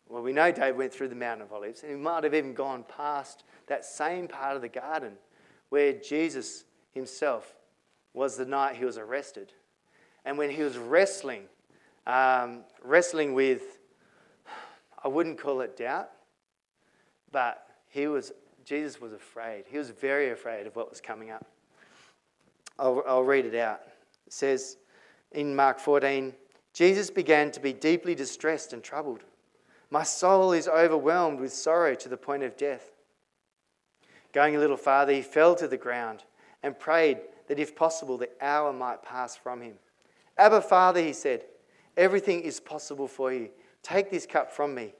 well, 0.08 0.22
we 0.22 0.32
know 0.32 0.52
David 0.52 0.76
went 0.76 0.92
through 0.92 1.08
the 1.08 1.14
Mountain 1.14 1.46
of 1.46 1.52
Olives, 1.52 1.82
and 1.82 1.90
he 1.90 1.96
might 1.96 2.24
have 2.24 2.34
even 2.34 2.52
gone 2.52 2.84
past 2.84 3.44
that 3.68 3.84
same 3.84 4.28
part 4.28 4.54
of 4.56 4.62
the 4.62 4.68
garden 4.68 5.14
where 5.70 5.92
Jesus 5.92 6.64
himself 6.92 7.56
was 8.12 8.36
the 8.36 8.44
night 8.44 8.76
he 8.76 8.84
was 8.84 8.98
arrested. 8.98 9.52
And 10.24 10.38
when 10.38 10.50
he 10.50 10.62
was 10.62 10.76
wrestling, 10.76 11.44
um, 12.06 12.64
wrestling 12.82 13.34
with, 13.34 13.78
I 15.02 15.08
wouldn't 15.08 15.38
call 15.38 15.60
it 15.60 15.76
doubt, 15.76 16.10
but 17.32 17.66
he 17.88 18.06
was, 18.06 18.32
Jesus 18.64 19.00
was 19.00 19.12
afraid. 19.12 19.64
He 19.68 19.78
was 19.78 19.90
very 19.90 20.30
afraid 20.30 20.66
of 20.66 20.76
what 20.76 20.90
was 20.90 21.00
coming 21.00 21.30
up. 21.30 21.46
I'll, 22.78 23.02
I'll 23.06 23.24
read 23.24 23.46
it 23.46 23.54
out. 23.54 23.80
It 24.26 24.32
says 24.32 24.76
in 25.32 25.54
Mark 25.54 25.78
14, 25.78 26.32
Jesus 26.72 27.10
began 27.10 27.50
to 27.52 27.60
be 27.60 27.72
deeply 27.72 28.14
distressed 28.14 28.72
and 28.72 28.82
troubled. 28.82 29.20
My 29.90 30.02
soul 30.02 30.52
is 30.52 30.68
overwhelmed 30.68 31.40
with 31.40 31.52
sorrow 31.52 31.94
to 31.94 32.08
the 32.08 32.16
point 32.16 32.42
of 32.42 32.56
death. 32.56 32.90
Going 34.32 34.56
a 34.56 34.58
little 34.58 34.76
farther, 34.76 35.12
he 35.12 35.22
fell 35.22 35.54
to 35.54 35.68
the 35.68 35.76
ground 35.76 36.24
and 36.62 36.78
prayed 36.78 37.18
that 37.48 37.58
if 37.58 37.76
possible, 37.76 38.18
the 38.18 38.28
hour 38.40 38.72
might 38.72 39.02
pass 39.02 39.36
from 39.36 39.60
him. 39.60 39.74
Abba, 40.36 40.60
Father, 40.60 41.00
he 41.00 41.12
said, 41.12 41.44
everything 41.96 42.42
is 42.42 42.60
possible 42.60 43.08
for 43.08 43.32
you. 43.32 43.48
Take 43.82 44.10
this 44.10 44.26
cup 44.26 44.50
from 44.52 44.74
me. 44.74 44.92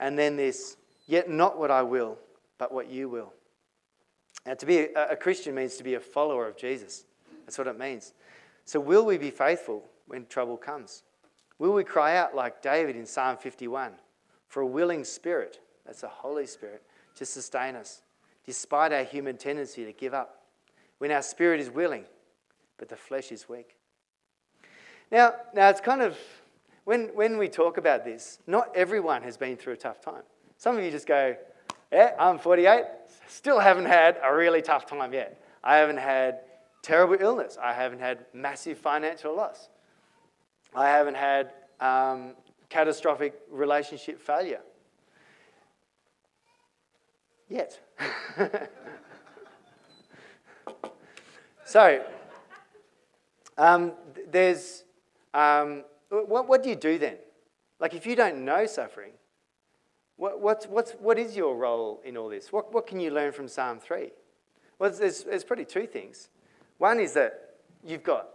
And 0.00 0.18
then 0.18 0.36
this, 0.36 0.76
yet 1.06 1.28
not 1.28 1.58
what 1.58 1.70
I 1.70 1.82
will, 1.82 2.18
but 2.56 2.72
what 2.72 2.88
you 2.88 3.08
will. 3.08 3.32
Now, 4.46 4.54
to 4.54 4.66
be 4.66 4.78
a, 4.78 5.10
a 5.10 5.16
Christian 5.16 5.54
means 5.54 5.76
to 5.76 5.84
be 5.84 5.94
a 5.94 6.00
follower 6.00 6.48
of 6.48 6.56
Jesus. 6.56 7.04
That's 7.44 7.58
what 7.58 7.66
it 7.66 7.78
means. 7.78 8.12
So, 8.64 8.80
will 8.80 9.04
we 9.04 9.18
be 9.18 9.30
faithful 9.30 9.84
when 10.06 10.26
trouble 10.26 10.56
comes? 10.56 11.02
Will 11.58 11.72
we 11.72 11.84
cry 11.84 12.16
out 12.16 12.34
like 12.34 12.62
David 12.62 12.96
in 12.96 13.06
Psalm 13.06 13.36
51 13.36 13.92
for 14.48 14.62
a 14.62 14.66
willing 14.66 15.04
spirit, 15.04 15.60
that's 15.86 16.02
a 16.02 16.08
Holy 16.08 16.46
Spirit, 16.46 16.82
to 17.16 17.24
sustain 17.24 17.76
us, 17.76 18.02
despite 18.44 18.92
our 18.92 19.04
human 19.04 19.36
tendency 19.36 19.84
to 19.84 19.92
give 19.92 20.14
up? 20.14 20.42
When 20.98 21.10
our 21.10 21.22
spirit 21.22 21.60
is 21.60 21.70
willing, 21.70 22.04
but 22.78 22.88
the 22.88 22.96
flesh 22.96 23.30
is 23.30 23.48
weak. 23.48 23.76
Now, 25.10 25.34
now 25.54 25.68
it's 25.68 25.80
kind 25.80 26.02
of, 26.02 26.18
when, 26.84 27.10
when 27.14 27.38
we 27.38 27.48
talk 27.48 27.76
about 27.76 28.04
this, 28.04 28.38
not 28.46 28.74
everyone 28.74 29.22
has 29.22 29.36
been 29.36 29.56
through 29.56 29.74
a 29.74 29.76
tough 29.76 30.00
time. 30.00 30.22
Some 30.56 30.78
of 30.78 30.84
you 30.84 30.90
just 30.90 31.06
go, 31.06 31.36
yeah, 31.92 32.14
I'm 32.18 32.38
48, 32.38 32.84
still 33.28 33.60
haven't 33.60 33.84
had 33.84 34.18
a 34.22 34.34
really 34.34 34.62
tough 34.62 34.86
time 34.86 35.12
yet. 35.12 35.38
I 35.62 35.76
haven't 35.76 35.98
had 35.98 36.40
terrible 36.80 37.16
illness. 37.20 37.58
I 37.62 37.74
haven't 37.74 38.00
had 38.00 38.24
massive 38.32 38.78
financial 38.78 39.36
loss. 39.36 39.68
I 40.74 40.88
haven't 40.88 41.16
had 41.16 41.52
um, 41.80 42.32
catastrophic 42.70 43.38
relationship 43.50 44.20
failure. 44.20 44.62
Yet. 47.48 47.78
so, 51.66 52.02
um, 53.58 53.92
there's, 54.30 54.84
um, 55.34 55.84
what, 56.08 56.48
what 56.48 56.62
do 56.62 56.70
you 56.70 56.76
do 56.76 56.98
then? 56.98 57.16
Like, 57.78 57.92
if 57.92 58.06
you 58.06 58.16
don't 58.16 58.46
know 58.46 58.64
suffering, 58.64 59.12
what, 60.22 60.40
what's, 60.40 60.66
what's, 60.66 60.92
what 61.00 61.18
is 61.18 61.36
your 61.36 61.56
role 61.56 62.00
in 62.04 62.16
all 62.16 62.28
this? 62.28 62.52
What, 62.52 62.72
what 62.72 62.86
can 62.86 63.00
you 63.00 63.10
learn 63.10 63.32
from 63.32 63.48
Psalm 63.48 63.80
3? 63.80 64.12
Well, 64.78 64.88
there's, 64.88 65.24
there's 65.24 65.42
probably 65.42 65.64
two 65.64 65.84
things. 65.84 66.28
One 66.78 67.00
is 67.00 67.14
that 67.14 67.56
you've 67.84 68.04
got 68.04 68.28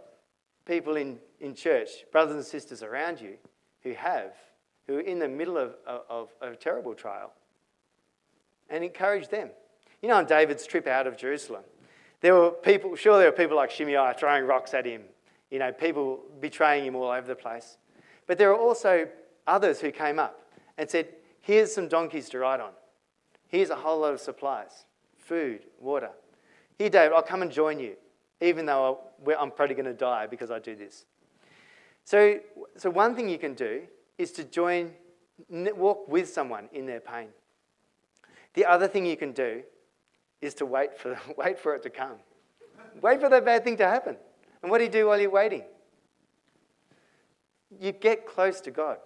people 0.66 0.96
in, 0.96 1.18
in 1.40 1.54
church, 1.54 1.88
brothers 2.12 2.34
and 2.36 2.44
sisters 2.44 2.82
around 2.82 3.22
you, 3.22 3.36
who 3.84 3.94
have, 3.94 4.34
who 4.86 4.98
are 4.98 5.00
in 5.00 5.18
the 5.18 5.28
middle 5.28 5.56
of, 5.56 5.76
of, 5.86 6.28
of 6.42 6.52
a 6.52 6.56
terrible 6.56 6.92
trial, 6.92 7.32
and 8.68 8.84
encourage 8.84 9.28
them. 9.28 9.48
You 10.02 10.10
know, 10.10 10.16
on 10.16 10.26
David's 10.26 10.66
trip 10.66 10.86
out 10.86 11.06
of 11.06 11.16
Jerusalem, 11.16 11.62
there 12.20 12.34
were 12.34 12.50
people, 12.50 12.96
sure, 12.96 13.16
there 13.16 13.30
were 13.30 13.36
people 13.36 13.56
like 13.56 13.70
Shimei 13.70 14.12
throwing 14.18 14.44
rocks 14.44 14.74
at 14.74 14.84
him, 14.84 15.04
you 15.50 15.58
know, 15.58 15.72
people 15.72 16.20
betraying 16.38 16.84
him 16.84 16.96
all 16.96 17.10
over 17.10 17.26
the 17.26 17.34
place. 17.34 17.78
But 18.26 18.36
there 18.36 18.50
were 18.50 18.58
also 18.58 19.08
others 19.46 19.80
who 19.80 19.90
came 19.90 20.18
up 20.18 20.42
and 20.76 20.90
said, 20.90 21.08
Here's 21.48 21.72
some 21.74 21.88
donkeys 21.88 22.28
to 22.28 22.40
ride 22.40 22.60
on. 22.60 22.72
Here's 23.46 23.70
a 23.70 23.74
whole 23.74 24.00
lot 24.00 24.12
of 24.12 24.20
supplies 24.20 24.84
food, 25.16 25.60
water. 25.80 26.10
Here, 26.76 26.90
David, 26.90 27.14
I'll 27.14 27.22
come 27.22 27.40
and 27.40 27.50
join 27.50 27.80
you, 27.80 27.96
even 28.42 28.66
though 28.66 28.98
I'm 29.26 29.50
probably 29.50 29.74
going 29.74 29.86
to 29.86 29.94
die 29.94 30.26
because 30.26 30.50
I 30.50 30.58
do 30.58 30.76
this. 30.76 31.06
So, 32.04 32.40
so, 32.76 32.90
one 32.90 33.16
thing 33.16 33.30
you 33.30 33.38
can 33.38 33.54
do 33.54 33.84
is 34.18 34.30
to 34.32 34.44
join, 34.44 34.92
walk 35.48 36.06
with 36.06 36.28
someone 36.28 36.68
in 36.74 36.84
their 36.84 37.00
pain. 37.00 37.28
The 38.52 38.66
other 38.66 38.86
thing 38.86 39.06
you 39.06 39.16
can 39.16 39.32
do 39.32 39.62
is 40.42 40.52
to 40.56 40.66
wait 40.66 40.98
for, 40.98 41.18
wait 41.38 41.58
for 41.58 41.74
it 41.74 41.82
to 41.84 41.90
come. 41.90 42.18
wait 43.00 43.20
for 43.20 43.30
that 43.30 43.46
bad 43.46 43.64
thing 43.64 43.78
to 43.78 43.88
happen. 43.88 44.18
And 44.60 44.70
what 44.70 44.78
do 44.78 44.84
you 44.84 44.90
do 44.90 45.06
while 45.06 45.18
you're 45.18 45.30
waiting? 45.30 45.62
You 47.80 47.92
get 47.92 48.26
close 48.26 48.60
to 48.60 48.70
God. 48.70 48.98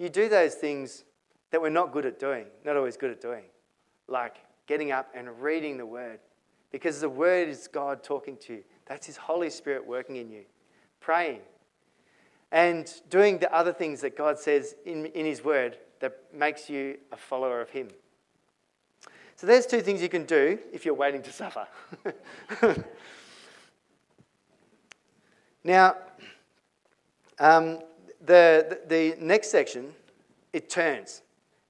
You 0.00 0.08
do 0.08 0.28
those 0.28 0.56
things 0.56 1.04
that 1.52 1.62
we're 1.62 1.70
not 1.70 1.92
good 1.92 2.04
at 2.04 2.18
doing, 2.18 2.46
not 2.64 2.76
always 2.76 2.96
good 2.96 3.10
at 3.10 3.20
doing, 3.20 3.44
like 4.08 4.36
getting 4.66 4.90
up 4.90 5.10
and 5.14 5.40
reading 5.40 5.76
the 5.76 5.86
Word. 5.86 6.18
Because 6.72 7.00
the 7.00 7.08
Word 7.08 7.48
is 7.48 7.68
God 7.68 8.02
talking 8.02 8.36
to 8.38 8.54
you, 8.54 8.64
that's 8.86 9.06
His 9.06 9.16
Holy 9.16 9.50
Spirit 9.50 9.86
working 9.86 10.16
in 10.16 10.30
you. 10.30 10.42
Praying 10.98 11.40
and 12.52 12.92
doing 13.08 13.38
the 13.38 13.52
other 13.52 13.72
things 13.72 14.02
that 14.02 14.16
God 14.16 14.38
says 14.38 14.76
in, 14.84 15.06
in 15.06 15.26
His 15.26 15.42
Word 15.42 15.78
that 16.00 16.18
makes 16.32 16.68
you 16.68 16.98
a 17.10 17.16
follower 17.16 17.60
of 17.60 17.70
Him. 17.70 17.88
So 19.36 19.46
there's 19.46 19.66
two 19.66 19.80
things 19.80 20.02
you 20.02 20.08
can 20.08 20.24
do 20.24 20.58
if 20.72 20.84
you're 20.84 20.94
waiting 20.94 21.22
to 21.22 21.32
suffer. 21.32 21.66
now, 25.64 25.96
um, 27.38 27.78
the, 28.24 28.78
the, 28.88 29.14
the 29.14 29.16
next 29.18 29.50
section, 29.50 29.92
it 30.52 30.68
turns. 30.68 31.21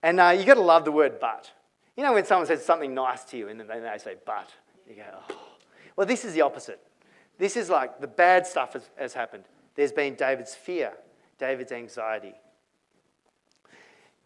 And 0.02 0.20
uh, 0.20 0.30
you've 0.30 0.46
got 0.46 0.54
to 0.54 0.60
love 0.60 0.84
the 0.84 0.92
word 0.92 1.20
but. 1.20 1.50
You 1.96 2.02
know 2.02 2.14
when 2.14 2.24
someone 2.24 2.46
says 2.46 2.64
something 2.64 2.94
nice 2.94 3.24
to 3.24 3.36
you 3.36 3.48
and 3.48 3.60
then 3.60 3.66
they 3.68 3.98
say, 3.98 4.16
but, 4.24 4.50
you 4.88 4.96
go, 4.96 5.02
oh. 5.30 5.38
Well, 5.96 6.06
this 6.06 6.24
is 6.24 6.32
the 6.32 6.40
opposite. 6.40 6.80
This 7.38 7.56
is 7.56 7.68
like 7.68 8.00
the 8.00 8.06
bad 8.06 8.46
stuff 8.46 8.72
has, 8.72 8.88
has 8.96 9.14
happened. 9.14 9.44
There's 9.74 9.92
been 9.92 10.14
David's 10.14 10.54
fear, 10.54 10.92
David's 11.38 11.72
anxiety. 11.72 12.34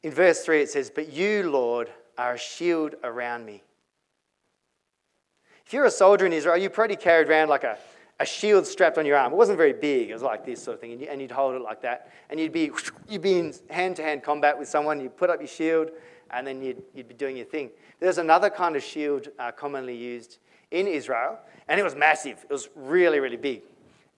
In 0.02 0.12
verse 0.12 0.42
3, 0.42 0.62
it 0.62 0.70
says, 0.70 0.90
But 0.90 1.12
you, 1.12 1.50
Lord, 1.50 1.90
are 2.16 2.34
a 2.34 2.38
shield 2.38 2.94
around 3.02 3.44
me. 3.44 3.62
If 5.66 5.72
you're 5.72 5.84
a 5.84 5.90
soldier 5.90 6.26
in 6.26 6.32
Israel, 6.32 6.56
you're 6.56 6.70
probably 6.70 6.96
carried 6.96 7.28
around 7.28 7.48
like 7.48 7.64
a, 7.64 7.76
a 8.18 8.26
shield 8.26 8.66
strapped 8.66 8.98
on 8.98 9.04
your 9.04 9.16
arm. 9.16 9.32
It 9.32 9.36
wasn't 9.36 9.58
very 9.58 9.72
big, 9.72 10.10
it 10.10 10.12
was 10.12 10.22
like 10.22 10.44
this 10.44 10.62
sort 10.62 10.76
of 10.76 10.80
thing, 10.80 10.92
and, 10.92 11.00
you, 11.00 11.20
you'd 11.20 11.30
hold 11.30 11.54
it 11.54 11.62
like 11.62 11.82
that. 11.82 12.12
And 12.30 12.40
you'd 12.40 12.52
be, 12.52 12.70
you'd 13.08 13.22
be 13.22 13.38
in 13.38 13.54
hand 13.68 13.96
to 13.96 14.02
hand 14.02 14.22
combat 14.22 14.58
with 14.58 14.68
someone, 14.68 15.00
you'd 15.00 15.16
put 15.16 15.30
up 15.30 15.40
your 15.40 15.48
shield, 15.48 15.90
and 16.30 16.46
then 16.46 16.62
you'd, 16.62 16.82
you'd 16.94 17.08
be 17.08 17.14
doing 17.14 17.36
your 17.36 17.46
thing. 17.46 17.70
There's 18.00 18.18
another 18.18 18.50
kind 18.50 18.76
of 18.76 18.82
shield 18.82 19.28
uh, 19.38 19.52
commonly 19.52 19.96
used 19.96 20.38
in 20.70 20.86
Israel, 20.86 21.38
and 21.68 21.78
it 21.78 21.82
was 21.82 21.94
massive. 21.94 22.44
It 22.48 22.52
was 22.52 22.68
really, 22.74 23.20
really 23.20 23.36
big. 23.36 23.62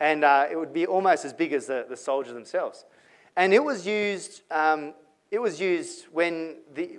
And 0.01 0.25
uh, 0.25 0.47
it 0.51 0.57
would 0.57 0.73
be 0.73 0.87
almost 0.87 1.25
as 1.25 1.33
big 1.33 1.53
as 1.53 1.67
the, 1.67 1.85
the 1.89 1.97
soldiers 1.97 2.33
themselves. 2.33 2.85
And 3.37 3.53
it 3.53 3.63
was 3.63 3.87
used, 3.87 4.43
um, 4.51 4.95
it 5.31 5.39
was 5.41 5.61
used 5.61 6.07
when, 6.13 6.57
the, 6.75 6.99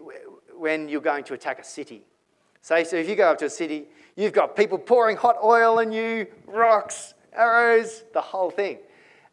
when 0.55 0.89
you're 0.89 1.01
going 1.01 1.23
to 1.25 1.33
attack 1.33 1.59
a 1.59 1.63
city. 1.63 2.03
Say, 2.61 2.83
so 2.83 2.97
if 2.97 3.07
you 3.07 3.15
go 3.15 3.31
up 3.31 3.37
to 3.39 3.45
a 3.45 3.49
city, 3.49 3.87
you've 4.19 4.33
got 4.33 4.55
people 4.55 4.77
pouring 4.77 5.15
hot 5.15 5.37
oil 5.41 5.79
on 5.79 5.93
you, 5.93 6.27
rocks, 6.45 7.13
arrows, 7.31 8.03
the 8.13 8.19
whole 8.19 8.51
thing. 8.51 8.77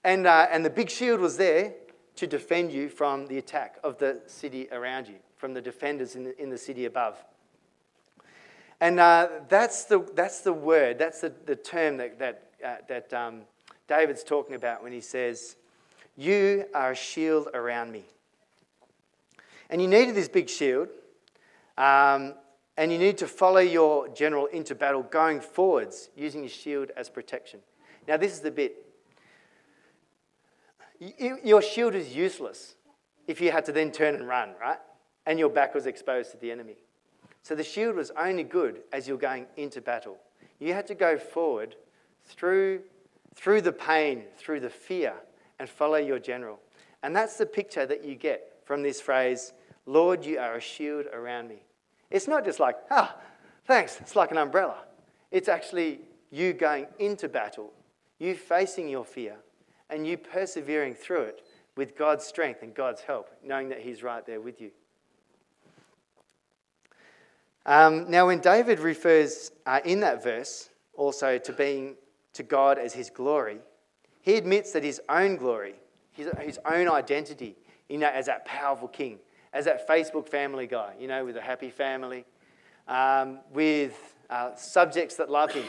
And, 0.04 0.28
uh, 0.28 0.46
and 0.50 0.64
the 0.64 0.70
big 0.70 0.88
shield 0.88 1.20
was 1.20 1.36
there 1.36 1.74
to 2.14 2.26
defend 2.26 2.70
you 2.70 2.88
from 2.88 3.26
the 3.26 3.38
attack 3.38 3.78
of 3.82 3.98
the 3.98 4.20
city 4.26 4.68
around 4.70 5.08
you, 5.08 5.16
from 5.36 5.54
the 5.54 5.60
defenders 5.60 6.14
in 6.14 6.22
the, 6.22 6.40
in 6.40 6.50
the 6.50 6.56
city 6.56 6.84
above. 6.84 7.22
And 8.80 9.00
uh, 9.00 9.28
that's, 9.48 9.86
the, 9.86 10.06
that's 10.14 10.42
the 10.42 10.52
word, 10.52 10.98
that's 10.98 11.20
the, 11.20 11.32
the 11.46 11.56
term 11.56 11.96
that, 11.96 12.18
that, 12.20 12.42
uh, 12.64 12.76
that 12.88 13.12
um, 13.12 13.42
David's 13.88 14.22
talking 14.22 14.54
about 14.54 14.84
when 14.84 14.92
he 14.92 15.00
says, 15.00 15.56
You 16.16 16.66
are 16.74 16.92
a 16.92 16.96
shield 16.96 17.48
around 17.54 17.90
me. 17.90 18.04
And 19.68 19.82
you 19.82 19.88
needed 19.88 20.14
this 20.14 20.28
big 20.28 20.48
shield, 20.48 20.88
um, 21.76 22.34
and 22.76 22.92
you 22.92 22.98
need 22.98 23.18
to 23.18 23.26
follow 23.26 23.60
your 23.60 24.08
general 24.08 24.46
into 24.46 24.74
battle 24.74 25.02
going 25.02 25.40
forwards 25.40 26.10
using 26.16 26.42
your 26.42 26.50
shield 26.50 26.90
as 26.96 27.08
protection. 27.08 27.60
Now, 28.06 28.16
this 28.16 28.32
is 28.32 28.40
the 28.40 28.50
bit. 28.50 28.84
Your 30.98 31.62
shield 31.62 31.94
is 31.94 32.14
useless 32.14 32.74
if 33.26 33.40
you 33.40 33.50
had 33.50 33.64
to 33.66 33.72
then 33.72 33.90
turn 33.90 34.14
and 34.14 34.28
run, 34.28 34.54
right? 34.60 34.78
And 35.26 35.38
your 35.38 35.48
back 35.48 35.74
was 35.74 35.86
exposed 35.86 36.30
to 36.32 36.36
the 36.36 36.50
enemy. 36.50 36.76
So 37.42 37.54
the 37.54 37.64
shield 37.64 37.96
was 37.96 38.10
only 38.16 38.44
good 38.44 38.80
as 38.92 39.06
you're 39.06 39.18
going 39.18 39.46
into 39.56 39.80
battle. 39.80 40.18
You 40.58 40.72
had 40.72 40.86
to 40.86 40.94
go 40.94 41.18
forward 41.18 41.76
through, 42.24 42.80
through 43.34 43.62
the 43.62 43.72
pain, 43.72 44.24
through 44.36 44.60
the 44.60 44.70
fear, 44.70 45.14
and 45.58 45.68
follow 45.68 45.96
your 45.96 46.18
general. 46.18 46.60
And 47.02 47.14
that's 47.14 47.36
the 47.36 47.46
picture 47.46 47.86
that 47.86 48.04
you 48.04 48.14
get 48.14 48.60
from 48.64 48.82
this 48.82 49.00
phrase, 49.00 49.52
Lord, 49.86 50.24
you 50.24 50.38
are 50.38 50.56
a 50.56 50.60
shield 50.60 51.06
around 51.12 51.48
me. 51.48 51.62
It's 52.10 52.28
not 52.28 52.44
just 52.44 52.60
like, 52.60 52.76
ah, 52.90 53.16
thanks, 53.66 54.00
it's 54.00 54.16
like 54.16 54.30
an 54.30 54.38
umbrella. 54.38 54.76
It's 55.30 55.48
actually 55.48 56.00
you 56.30 56.52
going 56.52 56.86
into 56.98 57.28
battle, 57.28 57.72
you 58.18 58.34
facing 58.34 58.88
your 58.88 59.04
fear, 59.04 59.36
and 59.90 60.06
you 60.06 60.16
persevering 60.16 60.94
through 60.94 61.22
it 61.22 61.42
with 61.76 61.96
God's 61.96 62.24
strength 62.24 62.62
and 62.62 62.74
God's 62.74 63.02
help, 63.02 63.30
knowing 63.44 63.68
that 63.68 63.80
He's 63.80 64.02
right 64.02 64.24
there 64.24 64.40
with 64.40 64.60
you. 64.60 64.70
Um, 67.66 68.08
now, 68.08 68.28
when 68.28 68.38
David 68.38 68.78
refers 68.78 69.50
uh, 69.66 69.80
in 69.84 70.00
that 70.00 70.22
verse 70.22 70.70
also 70.94 71.36
to 71.36 71.52
being 71.52 71.96
to 72.34 72.44
God 72.44 72.78
as 72.78 72.92
his 72.92 73.10
glory, 73.10 73.58
he 74.22 74.36
admits 74.36 74.72
that 74.72 74.84
his 74.84 75.00
own 75.08 75.36
glory, 75.36 75.74
his, 76.12 76.28
his 76.40 76.60
own 76.64 76.88
identity, 76.88 77.56
you 77.88 77.98
know, 77.98 78.08
as 78.08 78.26
that 78.26 78.44
powerful 78.44 78.88
king, 78.88 79.18
as 79.56 79.64
that 79.64 79.88
Facebook 79.88 80.28
family 80.28 80.66
guy, 80.66 80.92
you 81.00 81.08
know, 81.08 81.24
with 81.24 81.34
a 81.34 81.40
happy 81.40 81.70
family, 81.70 82.26
um, 82.86 83.38
with 83.54 84.14
uh, 84.28 84.54
subjects 84.54 85.16
that 85.16 85.30
love 85.30 85.50
him, 85.50 85.64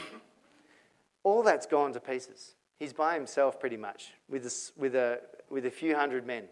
all 1.23 1.41
that's 1.41 1.65
gone 1.65 1.93
to 1.93 2.00
pieces. 2.02 2.56
He's 2.80 2.91
by 2.91 3.13
himself 3.13 3.62
pretty 3.62 3.78
much, 3.78 4.13
with 4.28 4.45
a, 4.45 4.54
with 4.78 4.93
a, 4.93 5.21
with 5.50 5.65
a 5.65 5.71
few 5.71 5.95
hundred 5.95 6.28
men. 6.28 6.43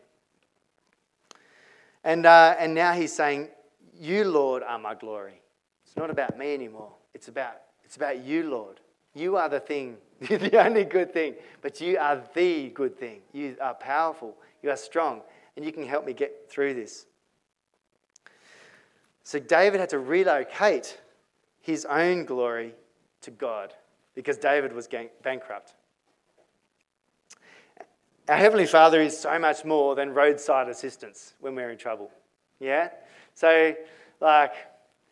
And, 2.05 2.25
uh, 2.25 2.55
and 2.57 2.73
now 2.73 2.93
he's 2.93 3.11
saying, 3.11 3.49
you, 3.99 4.23
Lord, 4.23 4.63
are 4.63 4.79
my 4.79 4.95
glory. 4.95 5.41
It's 5.85 5.97
not 5.97 6.09
about 6.09 6.37
me 6.37 6.53
anymore. 6.53 6.93
It's 7.13 7.27
about, 7.27 7.57
it's 7.83 7.97
about 7.97 8.23
you, 8.23 8.49
Lord. 8.49 8.79
You 9.13 9.35
are 9.35 9.49
the 9.49 9.59
thing, 9.59 9.97
the 10.21 10.63
only 10.63 10.85
good 10.85 11.11
thing, 11.11 11.35
but 11.61 11.81
you 11.81 11.97
are 11.97 12.23
the 12.33 12.69
good 12.69 12.97
thing. 12.97 13.19
You 13.33 13.57
are 13.59 13.73
powerful, 13.73 14.37
you 14.63 14.69
are 14.69 14.77
strong, 14.77 15.21
and 15.57 15.65
you 15.65 15.73
can 15.73 15.85
help 15.85 16.05
me 16.05 16.13
get 16.13 16.49
through 16.49 16.75
this. 16.75 17.07
So 19.25 19.39
David 19.39 19.79
had 19.79 19.89
to 19.89 19.97
relocate 19.97 21.01
his 21.59 21.83
own 21.85 22.25
glory 22.25 22.75
to 23.21 23.31
God 23.31 23.73
because 24.13 24.37
David 24.37 24.71
was 24.71 24.87
bankrupt. 25.23 25.73
Our 28.29 28.37
Heavenly 28.37 28.67
Father 28.67 29.01
is 29.01 29.17
so 29.17 29.37
much 29.39 29.65
more 29.65 29.95
than 29.95 30.13
roadside 30.13 30.69
assistance 30.69 31.33
when 31.39 31.55
we're 31.55 31.71
in 31.71 31.77
trouble. 31.79 32.11
Yeah? 32.59 32.89
So, 33.33 33.75
like, 34.21 34.53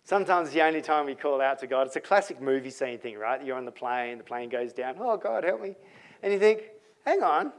sometimes 0.03 0.51
the 0.51 0.61
only 0.61 0.83
time 0.83 1.07
we 1.07 1.15
call 1.15 1.41
out 1.41 1.57
to 1.59 1.67
God, 1.67 1.87
it's 1.87 1.95
a 1.95 1.99
classic 1.99 2.39
movie 2.39 2.69
scene 2.69 2.99
thing, 2.99 3.17
right? 3.17 3.43
You're 3.43 3.57
on 3.57 3.65
the 3.65 3.71
plane, 3.71 4.19
the 4.19 4.23
plane 4.23 4.47
goes 4.47 4.73
down, 4.73 4.95
oh, 4.99 5.17
God, 5.17 5.43
help 5.43 5.59
me. 5.59 5.75
And 6.21 6.31
you 6.31 6.37
think, 6.37 6.61
hang 7.03 7.23
on. 7.23 7.51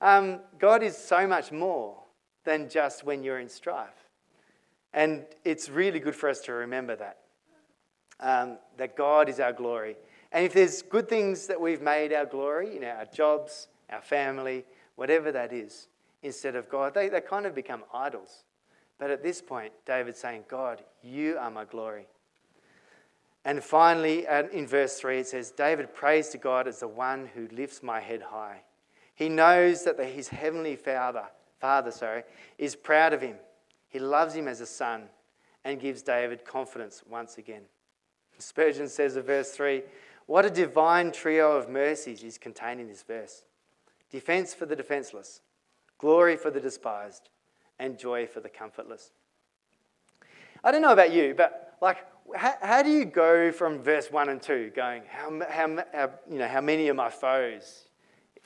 Um, 0.00 0.40
God 0.60 0.84
is 0.84 0.96
so 0.96 1.26
much 1.26 1.50
more 1.50 1.98
than 2.44 2.68
just 2.68 3.02
when 3.02 3.24
you're 3.24 3.40
in 3.40 3.48
strife. 3.48 4.01
And 4.94 5.24
it's 5.44 5.68
really 5.68 6.00
good 6.00 6.14
for 6.14 6.28
us 6.28 6.40
to 6.42 6.52
remember 6.52 6.96
that. 6.96 7.18
Um, 8.20 8.58
that 8.76 8.96
God 8.96 9.28
is 9.28 9.40
our 9.40 9.52
glory. 9.52 9.96
And 10.30 10.44
if 10.44 10.52
there's 10.52 10.82
good 10.82 11.08
things 11.08 11.46
that 11.48 11.60
we've 11.60 11.82
made 11.82 12.12
our 12.12 12.26
glory, 12.26 12.74
you 12.74 12.80
know, 12.80 12.88
our 12.90 13.06
jobs, 13.06 13.68
our 13.90 14.00
family, 14.00 14.64
whatever 14.96 15.32
that 15.32 15.52
is, 15.52 15.88
instead 16.22 16.56
of 16.56 16.68
God, 16.68 16.94
they, 16.94 17.08
they 17.08 17.20
kind 17.20 17.46
of 17.46 17.54
become 17.54 17.82
idols. 17.92 18.44
But 18.98 19.10
at 19.10 19.22
this 19.22 19.42
point, 19.42 19.72
David's 19.84 20.20
saying, 20.20 20.44
God, 20.48 20.82
you 21.02 21.36
are 21.36 21.50
my 21.50 21.64
glory. 21.64 22.06
And 23.44 23.62
finally, 23.62 24.26
in 24.52 24.66
verse 24.66 24.98
3, 24.98 25.18
it 25.18 25.26
says, 25.26 25.50
David 25.50 25.92
prays 25.92 26.28
to 26.28 26.38
God 26.38 26.68
as 26.68 26.78
the 26.78 26.88
one 26.88 27.28
who 27.34 27.48
lifts 27.50 27.82
my 27.82 28.00
head 28.00 28.22
high. 28.22 28.62
He 29.14 29.28
knows 29.28 29.84
that 29.84 29.98
his 29.98 30.28
heavenly 30.28 30.76
father, 30.76 31.24
father 31.60 31.90
sorry, 31.90 32.22
is 32.56 32.76
proud 32.76 33.12
of 33.12 33.20
him. 33.20 33.36
He 33.92 33.98
loves 33.98 34.34
him 34.34 34.48
as 34.48 34.62
a 34.62 34.66
son 34.66 35.02
and 35.64 35.78
gives 35.78 36.00
David 36.00 36.46
confidence 36.46 37.02
once 37.08 37.36
again. 37.36 37.60
Spurgeon 38.38 38.88
says 38.88 39.16
of 39.16 39.26
verse 39.26 39.50
3 39.50 39.82
What 40.24 40.46
a 40.46 40.50
divine 40.50 41.12
trio 41.12 41.52
of 41.52 41.68
mercies 41.68 42.22
is 42.22 42.38
contained 42.38 42.80
in 42.80 42.88
this 42.88 43.02
verse 43.02 43.44
defense 44.10 44.54
for 44.54 44.64
the 44.64 44.74
defenseless, 44.74 45.42
glory 45.98 46.36
for 46.36 46.50
the 46.50 46.60
despised, 46.60 47.28
and 47.78 47.98
joy 47.98 48.26
for 48.26 48.40
the 48.40 48.48
comfortless. 48.48 49.10
I 50.64 50.70
don't 50.70 50.82
know 50.82 50.92
about 50.92 51.12
you, 51.12 51.34
but 51.36 51.76
like, 51.82 51.98
how, 52.34 52.54
how 52.62 52.82
do 52.82 52.90
you 52.90 53.04
go 53.04 53.52
from 53.52 53.82
verse 53.82 54.10
1 54.10 54.30
and 54.30 54.40
2 54.40 54.72
going, 54.74 55.02
how, 55.06 55.38
how, 55.50 55.84
how, 55.92 56.10
you 56.30 56.38
know, 56.38 56.48
how 56.48 56.62
many 56.62 56.88
are 56.88 56.94
my 56.94 57.10
foes? 57.10 57.88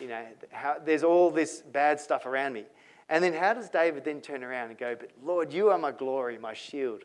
You 0.00 0.08
know, 0.08 0.24
how, 0.50 0.76
there's 0.84 1.04
all 1.04 1.30
this 1.30 1.62
bad 1.62 2.00
stuff 2.00 2.26
around 2.26 2.52
me. 2.52 2.64
And 3.08 3.22
then 3.22 3.34
how 3.34 3.54
does 3.54 3.68
David 3.68 4.04
then 4.04 4.20
turn 4.20 4.42
around 4.42 4.70
and 4.70 4.78
go, 4.78 4.96
but 4.98 5.10
Lord, 5.22 5.52
you 5.52 5.70
are 5.70 5.78
my 5.78 5.92
glory, 5.92 6.38
my 6.38 6.54
shield? 6.54 7.02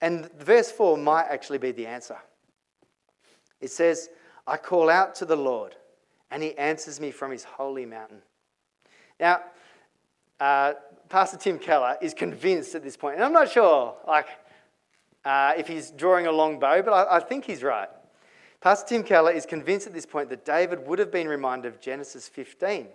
And 0.00 0.30
verse 0.34 0.70
4 0.70 0.96
might 0.98 1.26
actually 1.28 1.58
be 1.58 1.72
the 1.72 1.86
answer. 1.86 2.18
It 3.60 3.70
says, 3.70 4.10
I 4.46 4.56
call 4.56 4.90
out 4.90 5.14
to 5.16 5.24
the 5.24 5.36
Lord, 5.36 5.76
and 6.30 6.42
he 6.42 6.56
answers 6.58 7.00
me 7.00 7.10
from 7.10 7.30
his 7.30 7.44
holy 7.44 7.86
mountain. 7.86 8.20
Now, 9.18 9.40
uh, 10.38 10.74
Pastor 11.08 11.38
Tim 11.38 11.58
Keller 11.58 11.96
is 12.02 12.12
convinced 12.12 12.74
at 12.74 12.82
this 12.82 12.96
point, 12.96 13.16
and 13.16 13.24
I'm 13.24 13.32
not 13.32 13.50
sure 13.50 13.94
like, 14.06 14.26
uh, 15.24 15.54
if 15.56 15.66
he's 15.66 15.90
drawing 15.92 16.26
a 16.26 16.32
long 16.32 16.58
bow, 16.58 16.82
but 16.82 16.92
I, 16.92 17.16
I 17.16 17.20
think 17.20 17.44
he's 17.44 17.62
right. 17.62 17.88
Pastor 18.60 18.88
Tim 18.88 19.02
Keller 19.02 19.30
is 19.30 19.46
convinced 19.46 19.86
at 19.86 19.94
this 19.94 20.06
point 20.06 20.28
that 20.30 20.44
David 20.44 20.86
would 20.86 20.98
have 20.98 21.10
been 21.10 21.28
reminded 21.28 21.72
of 21.72 21.80
Genesis 21.80 22.28
15 22.28 22.88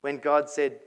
when 0.00 0.18
God 0.18 0.48
said 0.48 0.80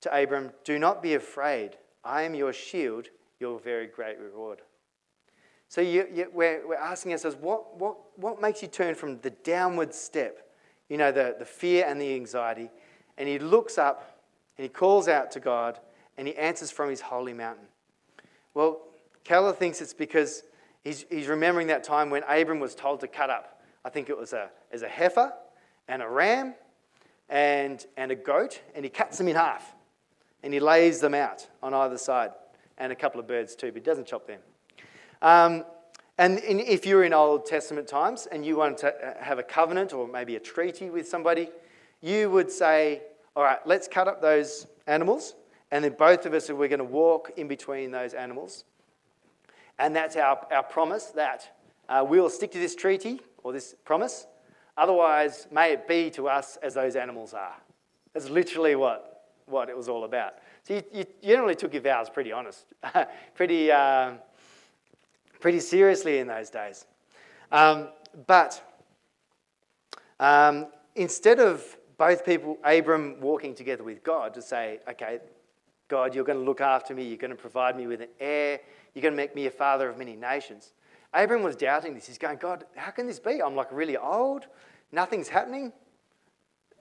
to 0.00 0.22
Abram, 0.22 0.52
Do 0.64 0.78
not 0.78 1.02
be 1.02 1.14
afraid. 1.14 1.76
I 2.04 2.22
am 2.22 2.34
your 2.34 2.52
shield, 2.52 3.08
your 3.40 3.58
very 3.58 3.86
great 3.86 4.18
reward. 4.18 4.62
So 5.68 5.82
you, 5.82 6.06
you, 6.12 6.30
we're, 6.32 6.66
we're 6.66 6.76
asking 6.76 7.12
ourselves, 7.12 7.36
what, 7.38 7.78
what, 7.78 7.96
what 8.16 8.40
makes 8.40 8.62
you 8.62 8.68
turn 8.68 8.94
from 8.94 9.20
the 9.20 9.30
downward 9.30 9.94
step, 9.94 10.48
you 10.88 10.96
know, 10.96 11.12
the, 11.12 11.36
the 11.38 11.44
fear 11.44 11.84
and 11.86 12.00
the 12.00 12.14
anxiety, 12.14 12.70
and 13.18 13.28
he 13.28 13.38
looks 13.38 13.76
up 13.76 14.22
and 14.56 14.62
he 14.62 14.68
calls 14.68 15.08
out 15.08 15.30
to 15.32 15.40
God 15.40 15.78
and 16.16 16.26
he 16.26 16.34
answers 16.36 16.70
from 16.70 16.88
his 16.88 17.02
holy 17.02 17.34
mountain. 17.34 17.66
Well, 18.54 18.80
Keller 19.24 19.52
thinks 19.52 19.82
it's 19.82 19.92
because 19.92 20.42
he's, 20.82 21.04
he's 21.10 21.26
remembering 21.26 21.66
that 21.66 21.84
time 21.84 22.08
when 22.08 22.22
Abram 22.22 22.60
was 22.60 22.74
told 22.74 23.00
to 23.00 23.08
cut 23.08 23.28
up, 23.28 23.60
I 23.84 23.90
think 23.90 24.08
it 24.08 24.16
was 24.16 24.32
a, 24.32 24.50
as 24.72 24.82
a 24.82 24.88
heifer 24.88 25.32
and 25.86 26.02
a 26.02 26.08
ram 26.08 26.54
and, 27.28 27.84
and 27.96 28.10
a 28.10 28.16
goat, 28.16 28.60
and 28.74 28.84
he 28.84 28.90
cuts 28.90 29.18
them 29.18 29.28
in 29.28 29.36
half 29.36 29.74
and 30.42 30.52
he 30.52 30.60
lays 30.60 31.00
them 31.00 31.14
out 31.14 31.46
on 31.62 31.74
either 31.74 31.98
side, 31.98 32.30
and 32.78 32.92
a 32.92 32.96
couple 32.96 33.18
of 33.18 33.26
birds 33.26 33.56
too, 33.56 33.68
but 33.68 33.76
he 33.76 33.80
doesn't 33.80 34.06
chop 34.06 34.26
them. 34.26 34.40
Um, 35.20 35.64
and 36.16 36.38
in, 36.38 36.60
if 36.60 36.86
you're 36.86 37.04
in 37.04 37.12
Old 37.12 37.46
Testament 37.46 37.88
times 37.88 38.26
and 38.30 38.44
you 38.44 38.56
want 38.56 38.78
to 38.78 39.16
have 39.20 39.38
a 39.38 39.42
covenant 39.42 39.92
or 39.92 40.06
maybe 40.06 40.36
a 40.36 40.40
treaty 40.40 40.90
with 40.90 41.08
somebody, 41.08 41.48
you 42.00 42.30
would 42.30 42.50
say, 42.50 43.02
All 43.34 43.42
right, 43.42 43.58
let's 43.66 43.88
cut 43.88 44.08
up 44.08 44.20
those 44.22 44.66
animals, 44.86 45.34
and 45.70 45.84
then 45.84 45.94
both 45.98 46.24
of 46.26 46.34
us 46.34 46.50
are 46.50 46.56
we're 46.56 46.68
going 46.68 46.78
to 46.78 46.84
walk 46.84 47.32
in 47.36 47.48
between 47.48 47.90
those 47.90 48.14
animals. 48.14 48.64
And 49.78 49.94
that's 49.94 50.16
our, 50.16 50.44
our 50.52 50.64
promise 50.64 51.06
that 51.06 51.56
uh, 51.88 52.04
we'll 52.08 52.30
stick 52.30 52.50
to 52.52 52.58
this 52.58 52.74
treaty 52.74 53.20
or 53.44 53.52
this 53.52 53.74
promise. 53.84 54.26
Otherwise, 54.78 55.48
may 55.50 55.72
it 55.72 55.88
be 55.88 56.08
to 56.08 56.28
us 56.28 56.56
as 56.62 56.74
those 56.74 56.94
animals 56.94 57.34
are. 57.34 57.56
That's 58.14 58.30
literally 58.30 58.76
what, 58.76 59.24
what 59.46 59.68
it 59.68 59.76
was 59.76 59.88
all 59.88 60.04
about. 60.04 60.34
So 60.62 60.74
you, 60.74 60.82
you 60.92 61.04
generally 61.22 61.56
took 61.56 61.72
your 61.72 61.82
vows 61.82 62.08
pretty 62.08 62.30
honest, 62.30 62.66
pretty, 63.34 63.72
uh, 63.72 64.12
pretty 65.40 65.58
seriously 65.58 66.18
in 66.18 66.28
those 66.28 66.48
days. 66.48 66.86
Um, 67.50 67.88
but 68.28 68.62
um, 70.20 70.68
instead 70.94 71.40
of 71.40 71.76
both 71.96 72.24
people, 72.24 72.56
Abram 72.62 73.20
walking 73.20 73.56
together 73.56 73.82
with 73.82 74.04
God 74.04 74.32
to 74.34 74.42
say, 74.42 74.78
okay, 74.88 75.18
God, 75.88 76.14
you're 76.14 76.24
going 76.24 76.38
to 76.38 76.44
look 76.44 76.60
after 76.60 76.94
me, 76.94 77.02
you're 77.02 77.16
going 77.16 77.32
to 77.32 77.36
provide 77.36 77.76
me 77.76 77.88
with 77.88 78.00
an 78.00 78.08
heir, 78.20 78.60
you're 78.94 79.02
going 79.02 79.12
to 79.12 79.16
make 79.16 79.34
me 79.34 79.46
a 79.46 79.50
father 79.50 79.88
of 79.88 79.98
many 79.98 80.14
nations. 80.14 80.72
Abram 81.14 81.42
was 81.42 81.56
doubting 81.56 81.94
this. 81.94 82.06
He's 82.06 82.18
going, 82.18 82.36
God, 82.36 82.64
how 82.76 82.90
can 82.90 83.06
this 83.06 83.18
be? 83.18 83.42
I'm 83.42 83.56
like 83.56 83.72
really 83.72 83.96
old, 83.96 84.46
nothing's 84.92 85.28
happening. 85.28 85.72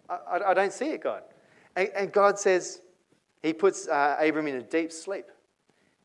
I, 0.10 0.15
I, 0.15 0.52
I 0.52 0.54
don't 0.54 0.74
see 0.74 0.91
it, 0.91 1.02
God. 1.02 1.24
And, 1.76 1.89
and, 1.96 2.12
God 2.12 2.39
says, 2.39 2.82
He 3.43 3.54
puts 3.54 3.88
uh, 3.88 4.17
Abram 4.20 4.48
in 4.48 4.56
a 4.56 4.62
deep 4.62 4.91
sleep. 4.91 5.26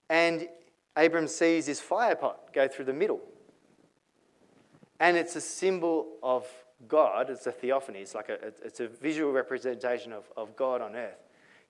And 0.08 0.48
Abram 0.96 1.26
sees 1.26 1.66
this 1.66 1.80
fire 1.80 2.14
pot 2.14 2.52
go 2.52 2.68
through 2.68 2.84
the 2.86 2.92
middle. 2.92 3.20
And 5.00 5.16
it's 5.16 5.34
a 5.36 5.40
symbol 5.40 6.06
of 6.22 6.46
God, 6.88 7.30
it's 7.30 7.46
a 7.46 7.52
theophany, 7.52 8.00
it's 8.00 8.14
like 8.14 8.28
a, 8.28 8.38
it's 8.64 8.80
a 8.80 8.88
visual 8.88 9.32
representation 9.32 10.12
of, 10.12 10.24
of 10.36 10.54
God 10.56 10.80
on 10.80 10.94
earth, 10.94 11.18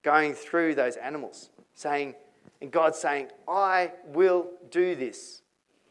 going 0.03 0.35
through 0.35 0.75
those 0.75 0.97
animals, 0.97 1.51
saying, 1.75 2.15
and 2.61 2.71
God's 2.71 2.99
saying, 2.99 3.29
I 3.47 3.93
will 4.07 4.51
do 4.71 4.95
this. 4.95 5.43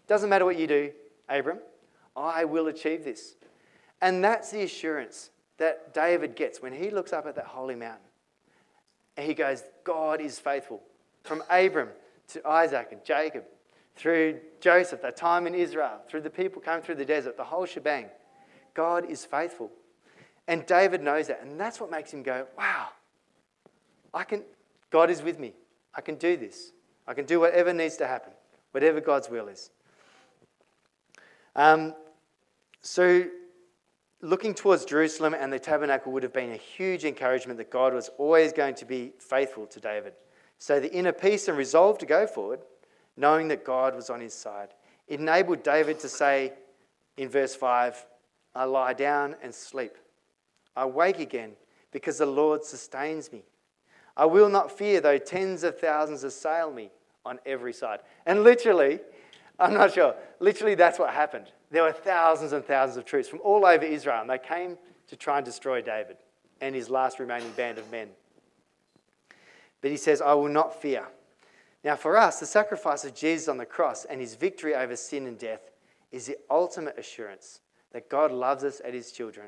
Doesn't 0.08 0.30
matter 0.30 0.45
what 0.45 0.58
you 0.58 0.67
do, 0.67 0.91
Abram, 1.30 1.60
I 2.15 2.45
will 2.45 2.67
achieve 2.67 3.04
this. 3.04 3.36
And 4.01 4.23
that's 4.23 4.51
the 4.51 4.63
assurance 4.63 5.29
that 5.57 5.93
David 5.93 6.35
gets 6.35 6.61
when 6.61 6.73
he 6.73 6.89
looks 6.89 7.13
up 7.13 7.25
at 7.27 7.35
that 7.35 7.45
holy 7.45 7.75
mountain. 7.75 8.07
And 9.17 9.27
he 9.27 9.33
goes, 9.33 9.63
God 9.83 10.21
is 10.21 10.39
faithful. 10.39 10.81
From 11.23 11.43
Abram 11.49 11.89
to 12.29 12.47
Isaac 12.47 12.87
and 12.91 13.03
Jacob, 13.05 13.43
through 13.95 14.39
Joseph, 14.59 15.01
that 15.01 15.17
time 15.17 15.45
in 15.45 15.53
Israel, 15.53 15.99
through 16.09 16.21
the 16.21 16.29
people 16.29 16.61
coming 16.61 16.81
through 16.81 16.95
the 16.95 17.05
desert, 17.05 17.37
the 17.37 17.43
whole 17.43 17.65
shebang. 17.65 18.07
God 18.73 19.09
is 19.09 19.25
faithful. 19.25 19.69
And 20.47 20.65
David 20.65 21.03
knows 21.03 21.27
that. 21.27 21.41
And 21.43 21.59
that's 21.59 21.79
what 21.79 21.91
makes 21.91 22.11
him 22.11 22.23
go, 22.23 22.47
wow, 22.57 22.87
I 24.13 24.23
can, 24.23 24.43
God 24.89 25.09
is 25.09 25.21
with 25.21 25.39
me. 25.39 25.53
I 25.93 26.01
can 26.01 26.15
do 26.15 26.37
this. 26.37 26.71
I 27.07 27.13
can 27.13 27.25
do 27.25 27.39
whatever 27.39 27.73
needs 27.73 27.97
to 27.97 28.07
happen, 28.07 28.31
whatever 28.71 29.01
God's 29.01 29.29
will 29.29 29.47
is. 29.47 29.69
Um, 31.55 31.93
so, 32.81 33.25
looking 34.21 34.53
towards 34.53 34.86
Jerusalem 34.86 35.34
and 35.34 35.51
the 35.51 35.60
tabernacle 35.60 36.12
would 36.12 36.23
have 36.23 36.34
been 36.34 36.51
a 36.51 36.57
huge 36.57 37.05
encouragement 37.05 37.57
that 37.57 37.71
God 37.71 37.93
was 37.93 38.10
always 38.17 38.53
going 38.53 38.75
to 38.75 38.86
be 38.86 39.13
faithful 39.19 39.65
to 39.67 39.79
David. 39.79 40.13
So, 40.60 40.79
the 40.79 40.93
inner 40.93 41.12
peace 41.12 41.47
and 41.47 41.57
resolve 41.57 41.97
to 41.99 42.05
go 42.05 42.27
forward, 42.27 42.60
knowing 43.17 43.47
that 43.47 43.65
God 43.65 43.95
was 43.95 44.10
on 44.10 44.19
his 44.21 44.34
side, 44.34 44.69
enabled 45.07 45.63
David 45.63 45.99
to 45.99 46.10
say 46.10 46.53
in 47.17 47.29
verse 47.29 47.55
5 47.55 48.05
I 48.53 48.65
lie 48.65 48.93
down 48.93 49.36
and 49.41 49.53
sleep. 49.53 49.97
I 50.75 50.86
wake 50.86 51.19
again 51.19 51.53
because 51.91 52.17
the 52.17 52.25
Lord 52.25 52.63
sustains 52.63 53.31
me. 53.31 53.43
I 54.15 54.25
will 54.25 54.49
not 54.49 54.77
fear 54.77 55.01
though 55.01 55.17
tens 55.17 55.63
of 55.63 55.79
thousands 55.79 56.23
assail 56.23 56.71
me 56.71 56.91
on 57.25 57.39
every 57.45 57.73
side. 57.73 57.99
And 58.25 58.43
literally, 58.43 58.99
I'm 59.62 59.76
not 59.76 59.93
sure, 59.93 60.15
literally 60.39 60.76
that's 60.76 60.97
what 60.97 61.13
happened. 61.13 61.52
There 61.69 61.84
were 61.84 61.91
thousands 61.91 62.52
and 62.52 62.65
thousands 62.65 62.97
of 62.97 63.06
troops 63.06 63.30
from 63.30 63.39
all 63.43 63.65
over 63.65 63.86
Israel, 63.86 64.21
and 64.21 64.30
they 64.30 64.39
came 64.39 64.78
to 65.08 65.15
try 65.15 65.38
and 65.38 65.45
destroy 65.45 65.82
David 65.82 66.17
and 66.60 66.74
his 66.74 66.89
last 66.89 67.19
remaining 67.19 67.52
band 67.52 67.78
of 67.78 67.89
men. 67.91 68.10
But 69.82 69.91
he 69.91 69.97
says, 69.97 70.21
I 70.21 70.34
will 70.34 70.50
not 70.50 70.82
fear. 70.82 71.08
Now, 71.84 71.95
for 71.95 72.17
us, 72.17 72.39
the 72.39 72.45
sacrifice 72.45 73.06
of 73.06 73.15
Jesus 73.15 73.47
on 73.47 73.58
the 73.58 73.65
cross 73.65 74.06
and 74.06 74.19
his 74.19 74.36
victory 74.36 74.76
over 74.76 74.95
sin 74.95 75.28
and 75.28 75.38
death 75.38 75.71
is 76.12 76.26
the 76.28 76.38
ultimate 76.50 76.97
assurance 76.97 77.62
that 77.91 78.10
God 78.10 78.32
loves 78.32 78.63
us 78.63 78.80
as 78.80 78.93
his 78.93 79.12
children 79.12 79.47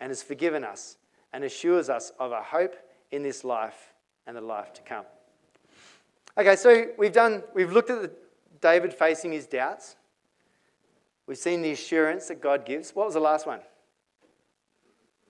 and 0.00 0.10
has 0.10 0.22
forgiven 0.22 0.64
us 0.64 0.96
and 1.32 1.44
assures 1.44 1.88
us 1.88 2.12
of 2.18 2.32
a 2.32 2.42
hope 2.42 2.74
in 3.10 3.22
this 3.22 3.44
life 3.44 3.92
and 4.26 4.36
the 4.36 4.40
life 4.40 4.72
to 4.74 4.82
come. 4.82 5.04
Okay, 6.38 6.56
so 6.56 6.88
we've 6.96 7.12
done, 7.12 7.42
we've 7.54 7.72
looked 7.72 7.90
at 7.90 8.02
the, 8.02 8.10
David 8.62 8.94
facing 8.94 9.32
his 9.32 9.46
doubts. 9.46 9.96
We've 11.26 11.36
seen 11.36 11.60
the 11.60 11.72
assurance 11.72 12.28
that 12.28 12.40
God 12.40 12.64
gives. 12.64 12.92
What 12.92 13.04
was 13.04 13.14
the 13.14 13.20
last 13.20 13.46
one? 13.46 13.60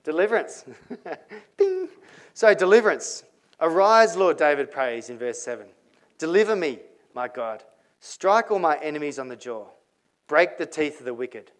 Deliverance. 0.04 0.64
So, 2.34 2.54
deliverance. 2.54 3.24
Arise, 3.60 4.16
Lord, 4.16 4.38
David 4.38 4.70
prays 4.70 5.10
in 5.10 5.18
verse 5.18 5.40
7. 5.40 5.66
Deliver 6.18 6.56
me, 6.56 6.78
my 7.14 7.28
God. 7.28 7.62
Strike 8.00 8.50
all 8.50 8.58
my 8.58 8.76
enemies 8.78 9.18
on 9.18 9.28
the 9.28 9.36
jaw. 9.36 9.66
Break 10.26 10.56
the 10.58 10.66
teeth 10.66 10.98
of 10.98 11.04
the 11.04 11.14
wicked. 11.14 11.50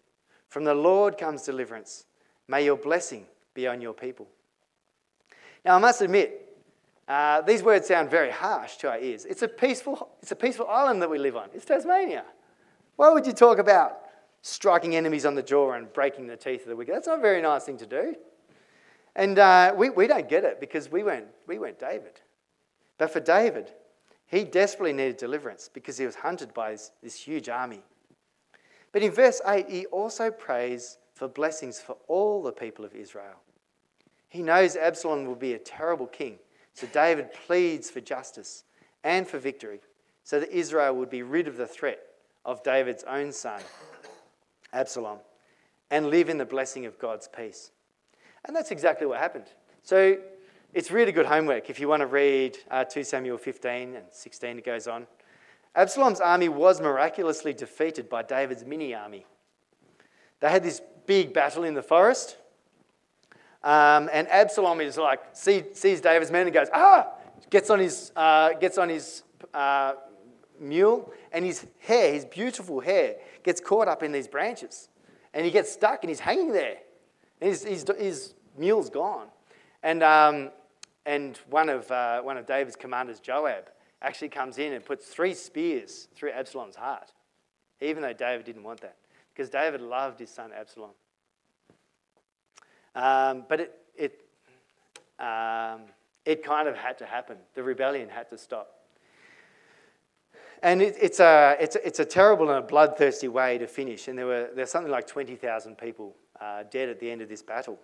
From 0.49 0.63
the 0.63 0.73
Lord 0.73 1.17
comes 1.17 1.43
deliverance. 1.43 2.05
May 2.47 2.65
your 2.65 2.75
blessing 2.75 3.25
be 3.53 3.67
on 3.67 3.81
your 3.81 3.93
people. 3.93 4.27
Now, 5.63 5.75
I 5.75 5.79
must 5.79 6.01
admit, 6.01 6.52
uh, 7.07 7.41
these 7.41 7.63
words 7.63 7.87
sound 7.87 8.09
very 8.09 8.31
harsh 8.31 8.77
to 8.77 8.89
our 8.89 8.99
ears. 8.99 9.25
It's 9.25 9.41
a, 9.41 9.47
peaceful, 9.47 10.09
it's 10.21 10.31
a 10.31 10.35
peaceful 10.35 10.67
island 10.67 11.01
that 11.01 11.09
we 11.09 11.17
live 11.17 11.35
on. 11.35 11.49
It's 11.53 11.65
Tasmania. 11.65 12.23
Why 12.95 13.11
would 13.11 13.25
you 13.25 13.33
talk 13.33 13.57
about 13.57 13.99
striking 14.41 14.95
enemies 14.95 15.25
on 15.25 15.35
the 15.35 15.43
jaw 15.43 15.73
and 15.73 15.91
breaking 15.91 16.27
the 16.27 16.37
teeth 16.37 16.61
of 16.61 16.67
the 16.67 16.75
wicked? 16.75 16.93
That's 16.95 17.07
not 17.07 17.19
a 17.19 17.21
very 17.21 17.41
nice 17.41 17.65
thing 17.65 17.77
to 17.77 17.85
do. 17.85 18.15
And 19.15 19.37
uh, 19.37 19.73
we, 19.75 19.89
we 19.89 20.07
don't 20.07 20.29
get 20.29 20.43
it 20.43 20.59
because 20.59 20.91
we 20.91 21.03
weren't, 21.03 21.27
we 21.47 21.59
weren't 21.59 21.79
David. 21.79 22.21
But 22.97 23.11
for 23.11 23.19
David, 23.19 23.71
he 24.25 24.43
desperately 24.43 24.93
needed 24.93 25.17
deliverance 25.17 25.69
because 25.71 25.97
he 25.97 26.05
was 26.05 26.15
hunted 26.15 26.53
by 26.53 26.71
this, 26.71 26.91
this 27.01 27.15
huge 27.15 27.49
army. 27.49 27.81
But 28.91 29.03
in 29.03 29.11
verse 29.11 29.41
8, 29.45 29.69
he 29.69 29.85
also 29.87 30.31
prays 30.31 30.97
for 31.13 31.27
blessings 31.27 31.79
for 31.79 31.97
all 32.07 32.41
the 32.41 32.51
people 32.51 32.85
of 32.85 32.95
Israel. 32.95 33.35
He 34.29 34.41
knows 34.41 34.75
Absalom 34.75 35.25
will 35.25 35.35
be 35.35 35.53
a 35.53 35.59
terrible 35.59 36.07
king, 36.07 36.39
so 36.73 36.87
David 36.87 37.29
pleads 37.45 37.89
for 37.89 38.01
justice 38.01 38.63
and 39.03 39.27
for 39.27 39.37
victory 39.37 39.79
so 40.23 40.39
that 40.39 40.49
Israel 40.51 40.95
would 40.95 41.09
be 41.09 41.23
rid 41.23 41.47
of 41.47 41.57
the 41.57 41.67
threat 41.67 41.99
of 42.45 42.63
David's 42.63 43.03
own 43.03 43.31
son, 43.31 43.61
Absalom, 44.71 45.19
and 45.91 46.07
live 46.07 46.29
in 46.29 46.37
the 46.37 46.45
blessing 46.45 46.85
of 46.85 46.97
God's 46.97 47.27
peace. 47.27 47.71
And 48.45 48.55
that's 48.55 48.71
exactly 48.71 49.05
what 49.05 49.19
happened. 49.19 49.45
So 49.83 50.17
it's 50.73 50.91
really 50.91 51.11
good 51.11 51.25
homework 51.25 51.69
if 51.69 51.79
you 51.79 51.87
want 51.87 52.01
to 52.01 52.07
read 52.07 52.57
uh, 52.71 52.83
2 52.83 53.03
Samuel 53.03 53.37
15 53.37 53.95
and 53.95 54.05
16, 54.09 54.57
it 54.57 54.65
goes 54.65 54.87
on. 54.87 55.07
Absalom's 55.75 56.19
army 56.19 56.49
was 56.49 56.81
miraculously 56.81 57.53
defeated 57.53 58.09
by 58.09 58.21
David's 58.23 58.63
mini 58.65 58.93
army. 58.93 59.25
They 60.39 60.49
had 60.49 60.63
this 60.63 60.81
big 61.05 61.33
battle 61.33 61.63
in 61.63 61.73
the 61.73 61.81
forest, 61.81 62.37
um, 63.63 64.09
and 64.11 64.27
Absalom 64.27 64.81
is 64.81 64.97
like, 64.97 65.21
see, 65.33 65.63
sees 65.73 66.01
David's 66.01 66.31
men 66.31 66.47
and 66.47 66.53
goes, 66.53 66.67
ah, 66.73 67.07
gets 67.49 67.69
on 67.69 67.79
his, 67.79 68.11
uh, 68.15 68.53
gets 68.53 68.77
on 68.77 68.89
his 68.89 69.23
uh, 69.53 69.93
mule, 70.59 71.11
and 71.31 71.45
his 71.45 71.65
hair, 71.79 72.13
his 72.13 72.25
beautiful 72.25 72.79
hair, 72.79 73.15
gets 73.43 73.61
caught 73.61 73.87
up 73.87 74.03
in 74.03 74.11
these 74.11 74.27
branches. 74.27 74.89
And 75.33 75.45
he 75.45 75.51
gets 75.51 75.71
stuck 75.71 76.03
and 76.03 76.09
he's 76.09 76.19
hanging 76.19 76.51
there. 76.51 76.77
And 77.41 77.49
his, 77.49 77.63
his, 77.63 77.85
his 77.97 78.33
mule's 78.57 78.89
gone. 78.89 79.27
And, 79.81 80.03
um, 80.03 80.51
and 81.05 81.37
one, 81.49 81.69
of, 81.69 81.89
uh, 81.89 82.21
one 82.21 82.37
of 82.37 82.45
David's 82.45 82.75
commanders, 82.75 83.19
Joab, 83.19 83.69
actually 84.01 84.29
comes 84.29 84.57
in 84.57 84.73
and 84.73 84.83
puts 84.83 85.07
three 85.07 85.33
spears 85.33 86.09
through 86.15 86.31
Absalom's 86.31 86.75
heart, 86.75 87.11
even 87.81 88.03
though 88.03 88.13
David 88.13 88.45
didn't 88.45 88.63
want 88.63 88.81
that, 88.81 88.97
because 89.33 89.49
David 89.49 89.81
loved 89.81 90.19
his 90.19 90.29
son 90.29 90.51
Absalom. 90.57 90.91
Um, 92.95 93.45
but 93.47 93.59
it, 93.59 93.73
it, 93.95 94.19
um, 95.19 95.81
it 96.25 96.43
kind 96.43 96.67
of 96.67 96.75
had 96.75 96.97
to 96.99 97.05
happen. 97.05 97.37
The 97.55 97.63
rebellion 97.63 98.09
had 98.09 98.29
to 98.29 98.37
stop. 98.37 98.79
And 100.61 100.81
it, 100.81 100.95
it's, 101.01 101.19
a, 101.19 101.57
it's, 101.59 101.75
a, 101.75 101.87
it's 101.87 101.99
a 101.99 102.05
terrible 102.05 102.49
and 102.49 102.59
a 102.59 102.67
bloodthirsty 102.67 103.27
way 103.27 103.57
to 103.57 103.67
finish. 103.67 104.07
And 104.07 104.17
there 104.17 104.25
were 104.25 104.49
there's 104.55 104.71
something 104.71 104.91
like 104.91 105.07
20,000 105.07 105.77
people 105.77 106.15
uh, 106.39 106.63
dead 106.71 106.89
at 106.89 106.99
the 106.99 107.11
end 107.11 107.21
of 107.21 107.27
this 107.27 107.41
battle. 107.41 107.79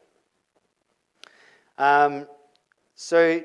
Um, 1.77 2.27
so 2.95 3.41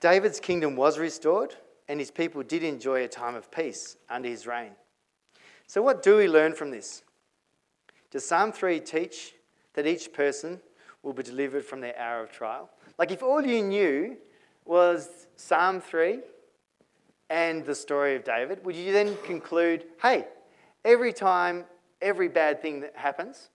David's 0.00 0.40
kingdom 0.40 0.76
was 0.76 0.98
restored, 0.98 1.54
and 1.88 1.98
his 1.98 2.10
people 2.10 2.42
did 2.42 2.62
enjoy 2.62 3.04
a 3.04 3.08
time 3.08 3.34
of 3.34 3.50
peace 3.50 3.96
under 4.08 4.28
his 4.28 4.46
reign. 4.46 4.72
So, 5.66 5.82
what 5.82 6.02
do 6.02 6.16
we 6.16 6.28
learn 6.28 6.54
from 6.54 6.70
this? 6.70 7.02
Does 8.10 8.26
Psalm 8.26 8.52
3 8.52 8.80
teach 8.80 9.34
that 9.74 9.86
each 9.86 10.12
person 10.12 10.60
will 11.02 11.12
be 11.12 11.22
delivered 11.22 11.64
from 11.64 11.80
their 11.80 11.98
hour 11.98 12.22
of 12.22 12.30
trial? 12.30 12.70
Like, 12.98 13.10
if 13.10 13.22
all 13.22 13.44
you 13.44 13.62
knew 13.62 14.16
was 14.64 15.26
Psalm 15.36 15.80
3 15.80 16.20
and 17.30 17.64
the 17.64 17.74
story 17.74 18.16
of 18.16 18.24
David, 18.24 18.64
would 18.64 18.76
you 18.76 18.92
then 18.92 19.16
conclude, 19.24 19.84
hey, 20.02 20.26
every 20.84 21.12
time, 21.12 21.64
every 22.02 22.28
bad 22.28 22.60
thing 22.60 22.80
that 22.80 22.96
happens, 22.96 23.50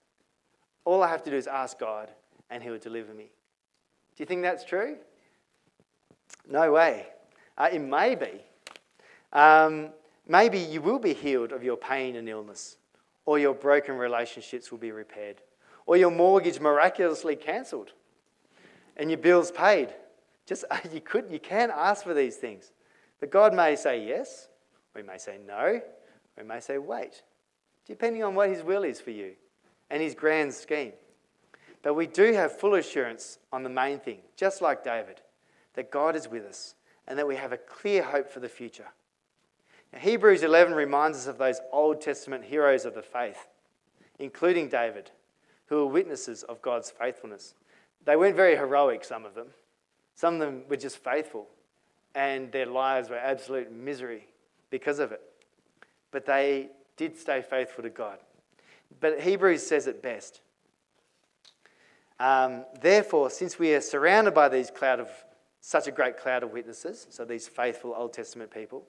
all 0.84 1.04
I 1.04 1.08
have 1.08 1.24
to 1.24 1.30
do 1.30 1.36
is 1.36 1.48
ask 1.48 1.80
God 1.80 2.10
and 2.50 2.64
He 2.64 2.70
will 2.70 2.80
deliver 2.80 3.14
me? 3.14 3.26
Do 4.16 4.22
you 4.22 4.26
think 4.26 4.42
that's 4.42 4.64
true? 4.64 4.98
No 6.50 6.72
way. 6.72 7.08
Uh, 7.58 7.70
it 7.72 7.80
may 7.80 8.16
be. 8.16 8.42
Um, 9.34 9.90
maybe 10.28 10.60
you 10.60 10.82
will 10.82 11.00
be 11.00 11.14
healed 11.14 11.52
of 11.52 11.64
your 11.64 11.78
pain 11.78 12.16
and 12.16 12.30
illness, 12.30 12.78
or 13.26 13.40
your 13.40 13.54
broken 13.54 13.98
relationships 13.98 14.72
will 14.72 14.78
be 14.78 14.92
repaired, 14.92 15.42
or 15.86 15.98
your 15.98 16.12
mortgage 16.12 16.60
miraculously 16.60 17.36
cancelled, 17.36 17.94
and 18.98 19.10
your 19.10 19.18
bills 19.18 19.52
paid. 19.52 19.90
Just 20.46 20.66
you 20.94 21.02
could, 21.02 21.32
you 21.32 21.40
can 21.40 21.72
ask 21.72 22.04
for 22.04 22.14
these 22.14 22.38
things, 22.38 22.72
but 23.20 23.32
God 23.32 23.54
may 23.54 23.76
say 23.76 24.06
yes, 24.06 24.50
He 24.96 25.02
may 25.02 25.18
say 25.18 25.38
no, 25.46 25.82
He 26.38 26.44
may 26.44 26.60
say 26.60 26.78
wait, 26.78 27.24
depending 27.86 28.24
on 28.24 28.36
what 28.36 28.50
His 28.50 28.64
will 28.64 28.84
is 28.84 29.02
for 29.02 29.12
you 29.12 29.34
and 29.90 30.02
His 30.02 30.16
grand 30.16 30.54
scheme. 30.54 30.94
But 31.84 31.94
we 31.94 32.08
do 32.08 32.34
have 32.34 32.58
full 32.58 32.74
assurance 32.74 33.38
on 33.54 33.62
the 33.62 33.70
main 33.70 34.00
thing, 34.00 34.20
just 34.36 34.62
like 34.62 34.84
David, 34.84 35.22
that 35.76 35.92
God 35.92 36.16
is 36.16 36.28
with 36.28 36.44
us 36.46 36.74
and 37.08 37.20
that 37.20 37.28
we 37.28 37.36
have 37.36 37.52
a 37.52 37.58
clear 37.58 38.02
hope 38.02 38.30
for 38.30 38.40
the 38.40 38.50
future. 38.50 38.88
Now, 39.94 40.00
Hebrews 40.00 40.44
11 40.44 40.74
reminds 40.74 41.20
us 41.20 41.28
of 41.28 41.38
those 41.38 41.62
Old 41.72 42.02
Testament 42.02 42.44
heroes 42.44 42.86
of 42.86 42.96
the 42.96 43.04
faith, 43.04 43.48
including 44.18 44.68
David, 44.68 45.12
who 45.68 45.78
were 45.78 45.88
witnesses 45.88 46.44
of 46.44 46.62
God's 46.62 46.92
faithfulness. 46.92 47.54
They 48.06 48.16
weren't 48.16 48.36
very 48.36 48.56
heroic, 48.56 49.04
some 49.04 49.26
of 49.26 49.34
them. 49.34 49.48
Some 50.16 50.36
of 50.36 50.40
them 50.40 50.64
were 50.70 50.78
just 50.78 50.98
faithful, 50.98 51.48
and 52.14 52.52
their 52.52 52.66
lives 52.66 53.10
were 53.10 53.18
absolute 53.18 53.72
misery 53.72 54.28
because 54.70 55.00
of 55.00 55.12
it. 55.12 55.22
But 56.12 56.26
they 56.26 56.70
did 56.96 57.18
stay 57.18 57.42
faithful 57.42 57.84
to 57.84 57.90
God. 57.90 58.20
But 59.00 59.20
Hebrews 59.20 59.66
says 59.66 59.88
it 59.88 60.02
best 60.02 60.42
um, 62.20 62.66
Therefore, 62.82 63.30
since 63.30 63.60
we 63.60 63.74
are 63.74 63.82
surrounded 63.82 64.34
by 64.34 64.50
these 64.50 64.72
cloud 64.72 65.00
of 65.00 65.10
such 65.62 65.88
a 65.88 65.92
great 65.92 66.18
cloud 66.18 66.44
of 66.44 66.52
witnesses, 66.52 67.08
so 67.10 67.26
these 67.26 67.48
faithful 67.48 67.94
Old 67.96 68.14
Testament 68.14 68.52
people, 68.52 68.86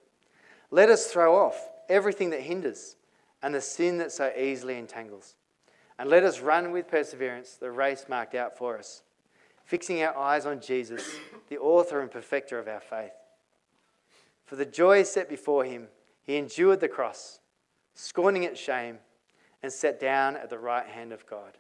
let 0.71 0.91
us 0.91 1.07
throw 1.07 1.37
off 1.37 1.71
everything 1.89 2.31
that 2.31 2.43
hinders 2.43 2.97
and 3.43 3.55
the 3.55 3.61
sin 3.61 3.99
that 3.99 4.13
so 4.13 4.31
easily 4.37 4.79
entangles. 4.79 5.35
And 5.99 6.11
let 6.11 6.25
us 6.25 6.41
run 6.41 6.73
with 6.73 6.89
perseverance 6.89 7.55
the 7.55 7.71
race 7.71 8.07
marked 8.09 8.35
out 8.35 8.57
for 8.57 8.79
us, 8.79 9.03
fixing 9.65 10.03
our 10.03 10.17
eyes 10.17 10.45
on 10.45 10.61
Jesus, 10.61 11.17
the 11.49 11.59
author 11.59 12.01
and 12.01 12.11
perfecter 12.11 12.59
of 12.59 12.69
our 12.69 12.81
faith. 12.81 13.13
For 14.45 14.57
the 14.57 14.67
joy 14.67 15.03
set 15.03 15.29
before 15.29 15.65
him, 15.65 15.89
he 16.23 16.37
endured 16.37 16.81
the 16.81 16.89
cross, 16.89 17.41
scorning 17.95 18.43
its 18.43 18.61
shame, 18.61 18.99
and 19.63 19.73
sat 19.73 19.99
down 19.99 20.37
at 20.37 20.51
the 20.51 20.59
right 20.59 20.87
hand 20.87 21.13
of 21.13 21.27
God. 21.27 21.53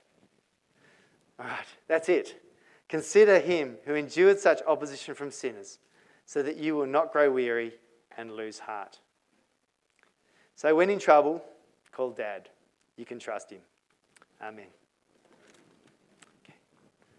All 1.38 1.46
right, 1.46 1.66
that's 1.88 2.08
it. 2.08 2.42
Consider 2.88 3.38
him 3.38 3.76
who 3.84 3.94
endured 3.94 4.38
such 4.38 4.62
opposition 4.66 5.14
from 5.14 5.30
sinners, 5.30 5.78
so 6.24 6.42
that 6.42 6.56
you 6.56 6.76
will 6.76 6.86
not 6.86 7.12
grow 7.12 7.30
weary 7.30 7.74
and 8.16 8.32
lose 8.32 8.60
heart. 8.60 9.00
So, 10.54 10.74
when 10.74 10.90
in 10.90 10.98
trouble, 10.98 11.42
call 11.92 12.10
dad. 12.10 12.48
You 12.96 13.04
can 13.04 13.18
trust 13.18 13.50
him. 13.50 13.60
Amen. 14.40 14.75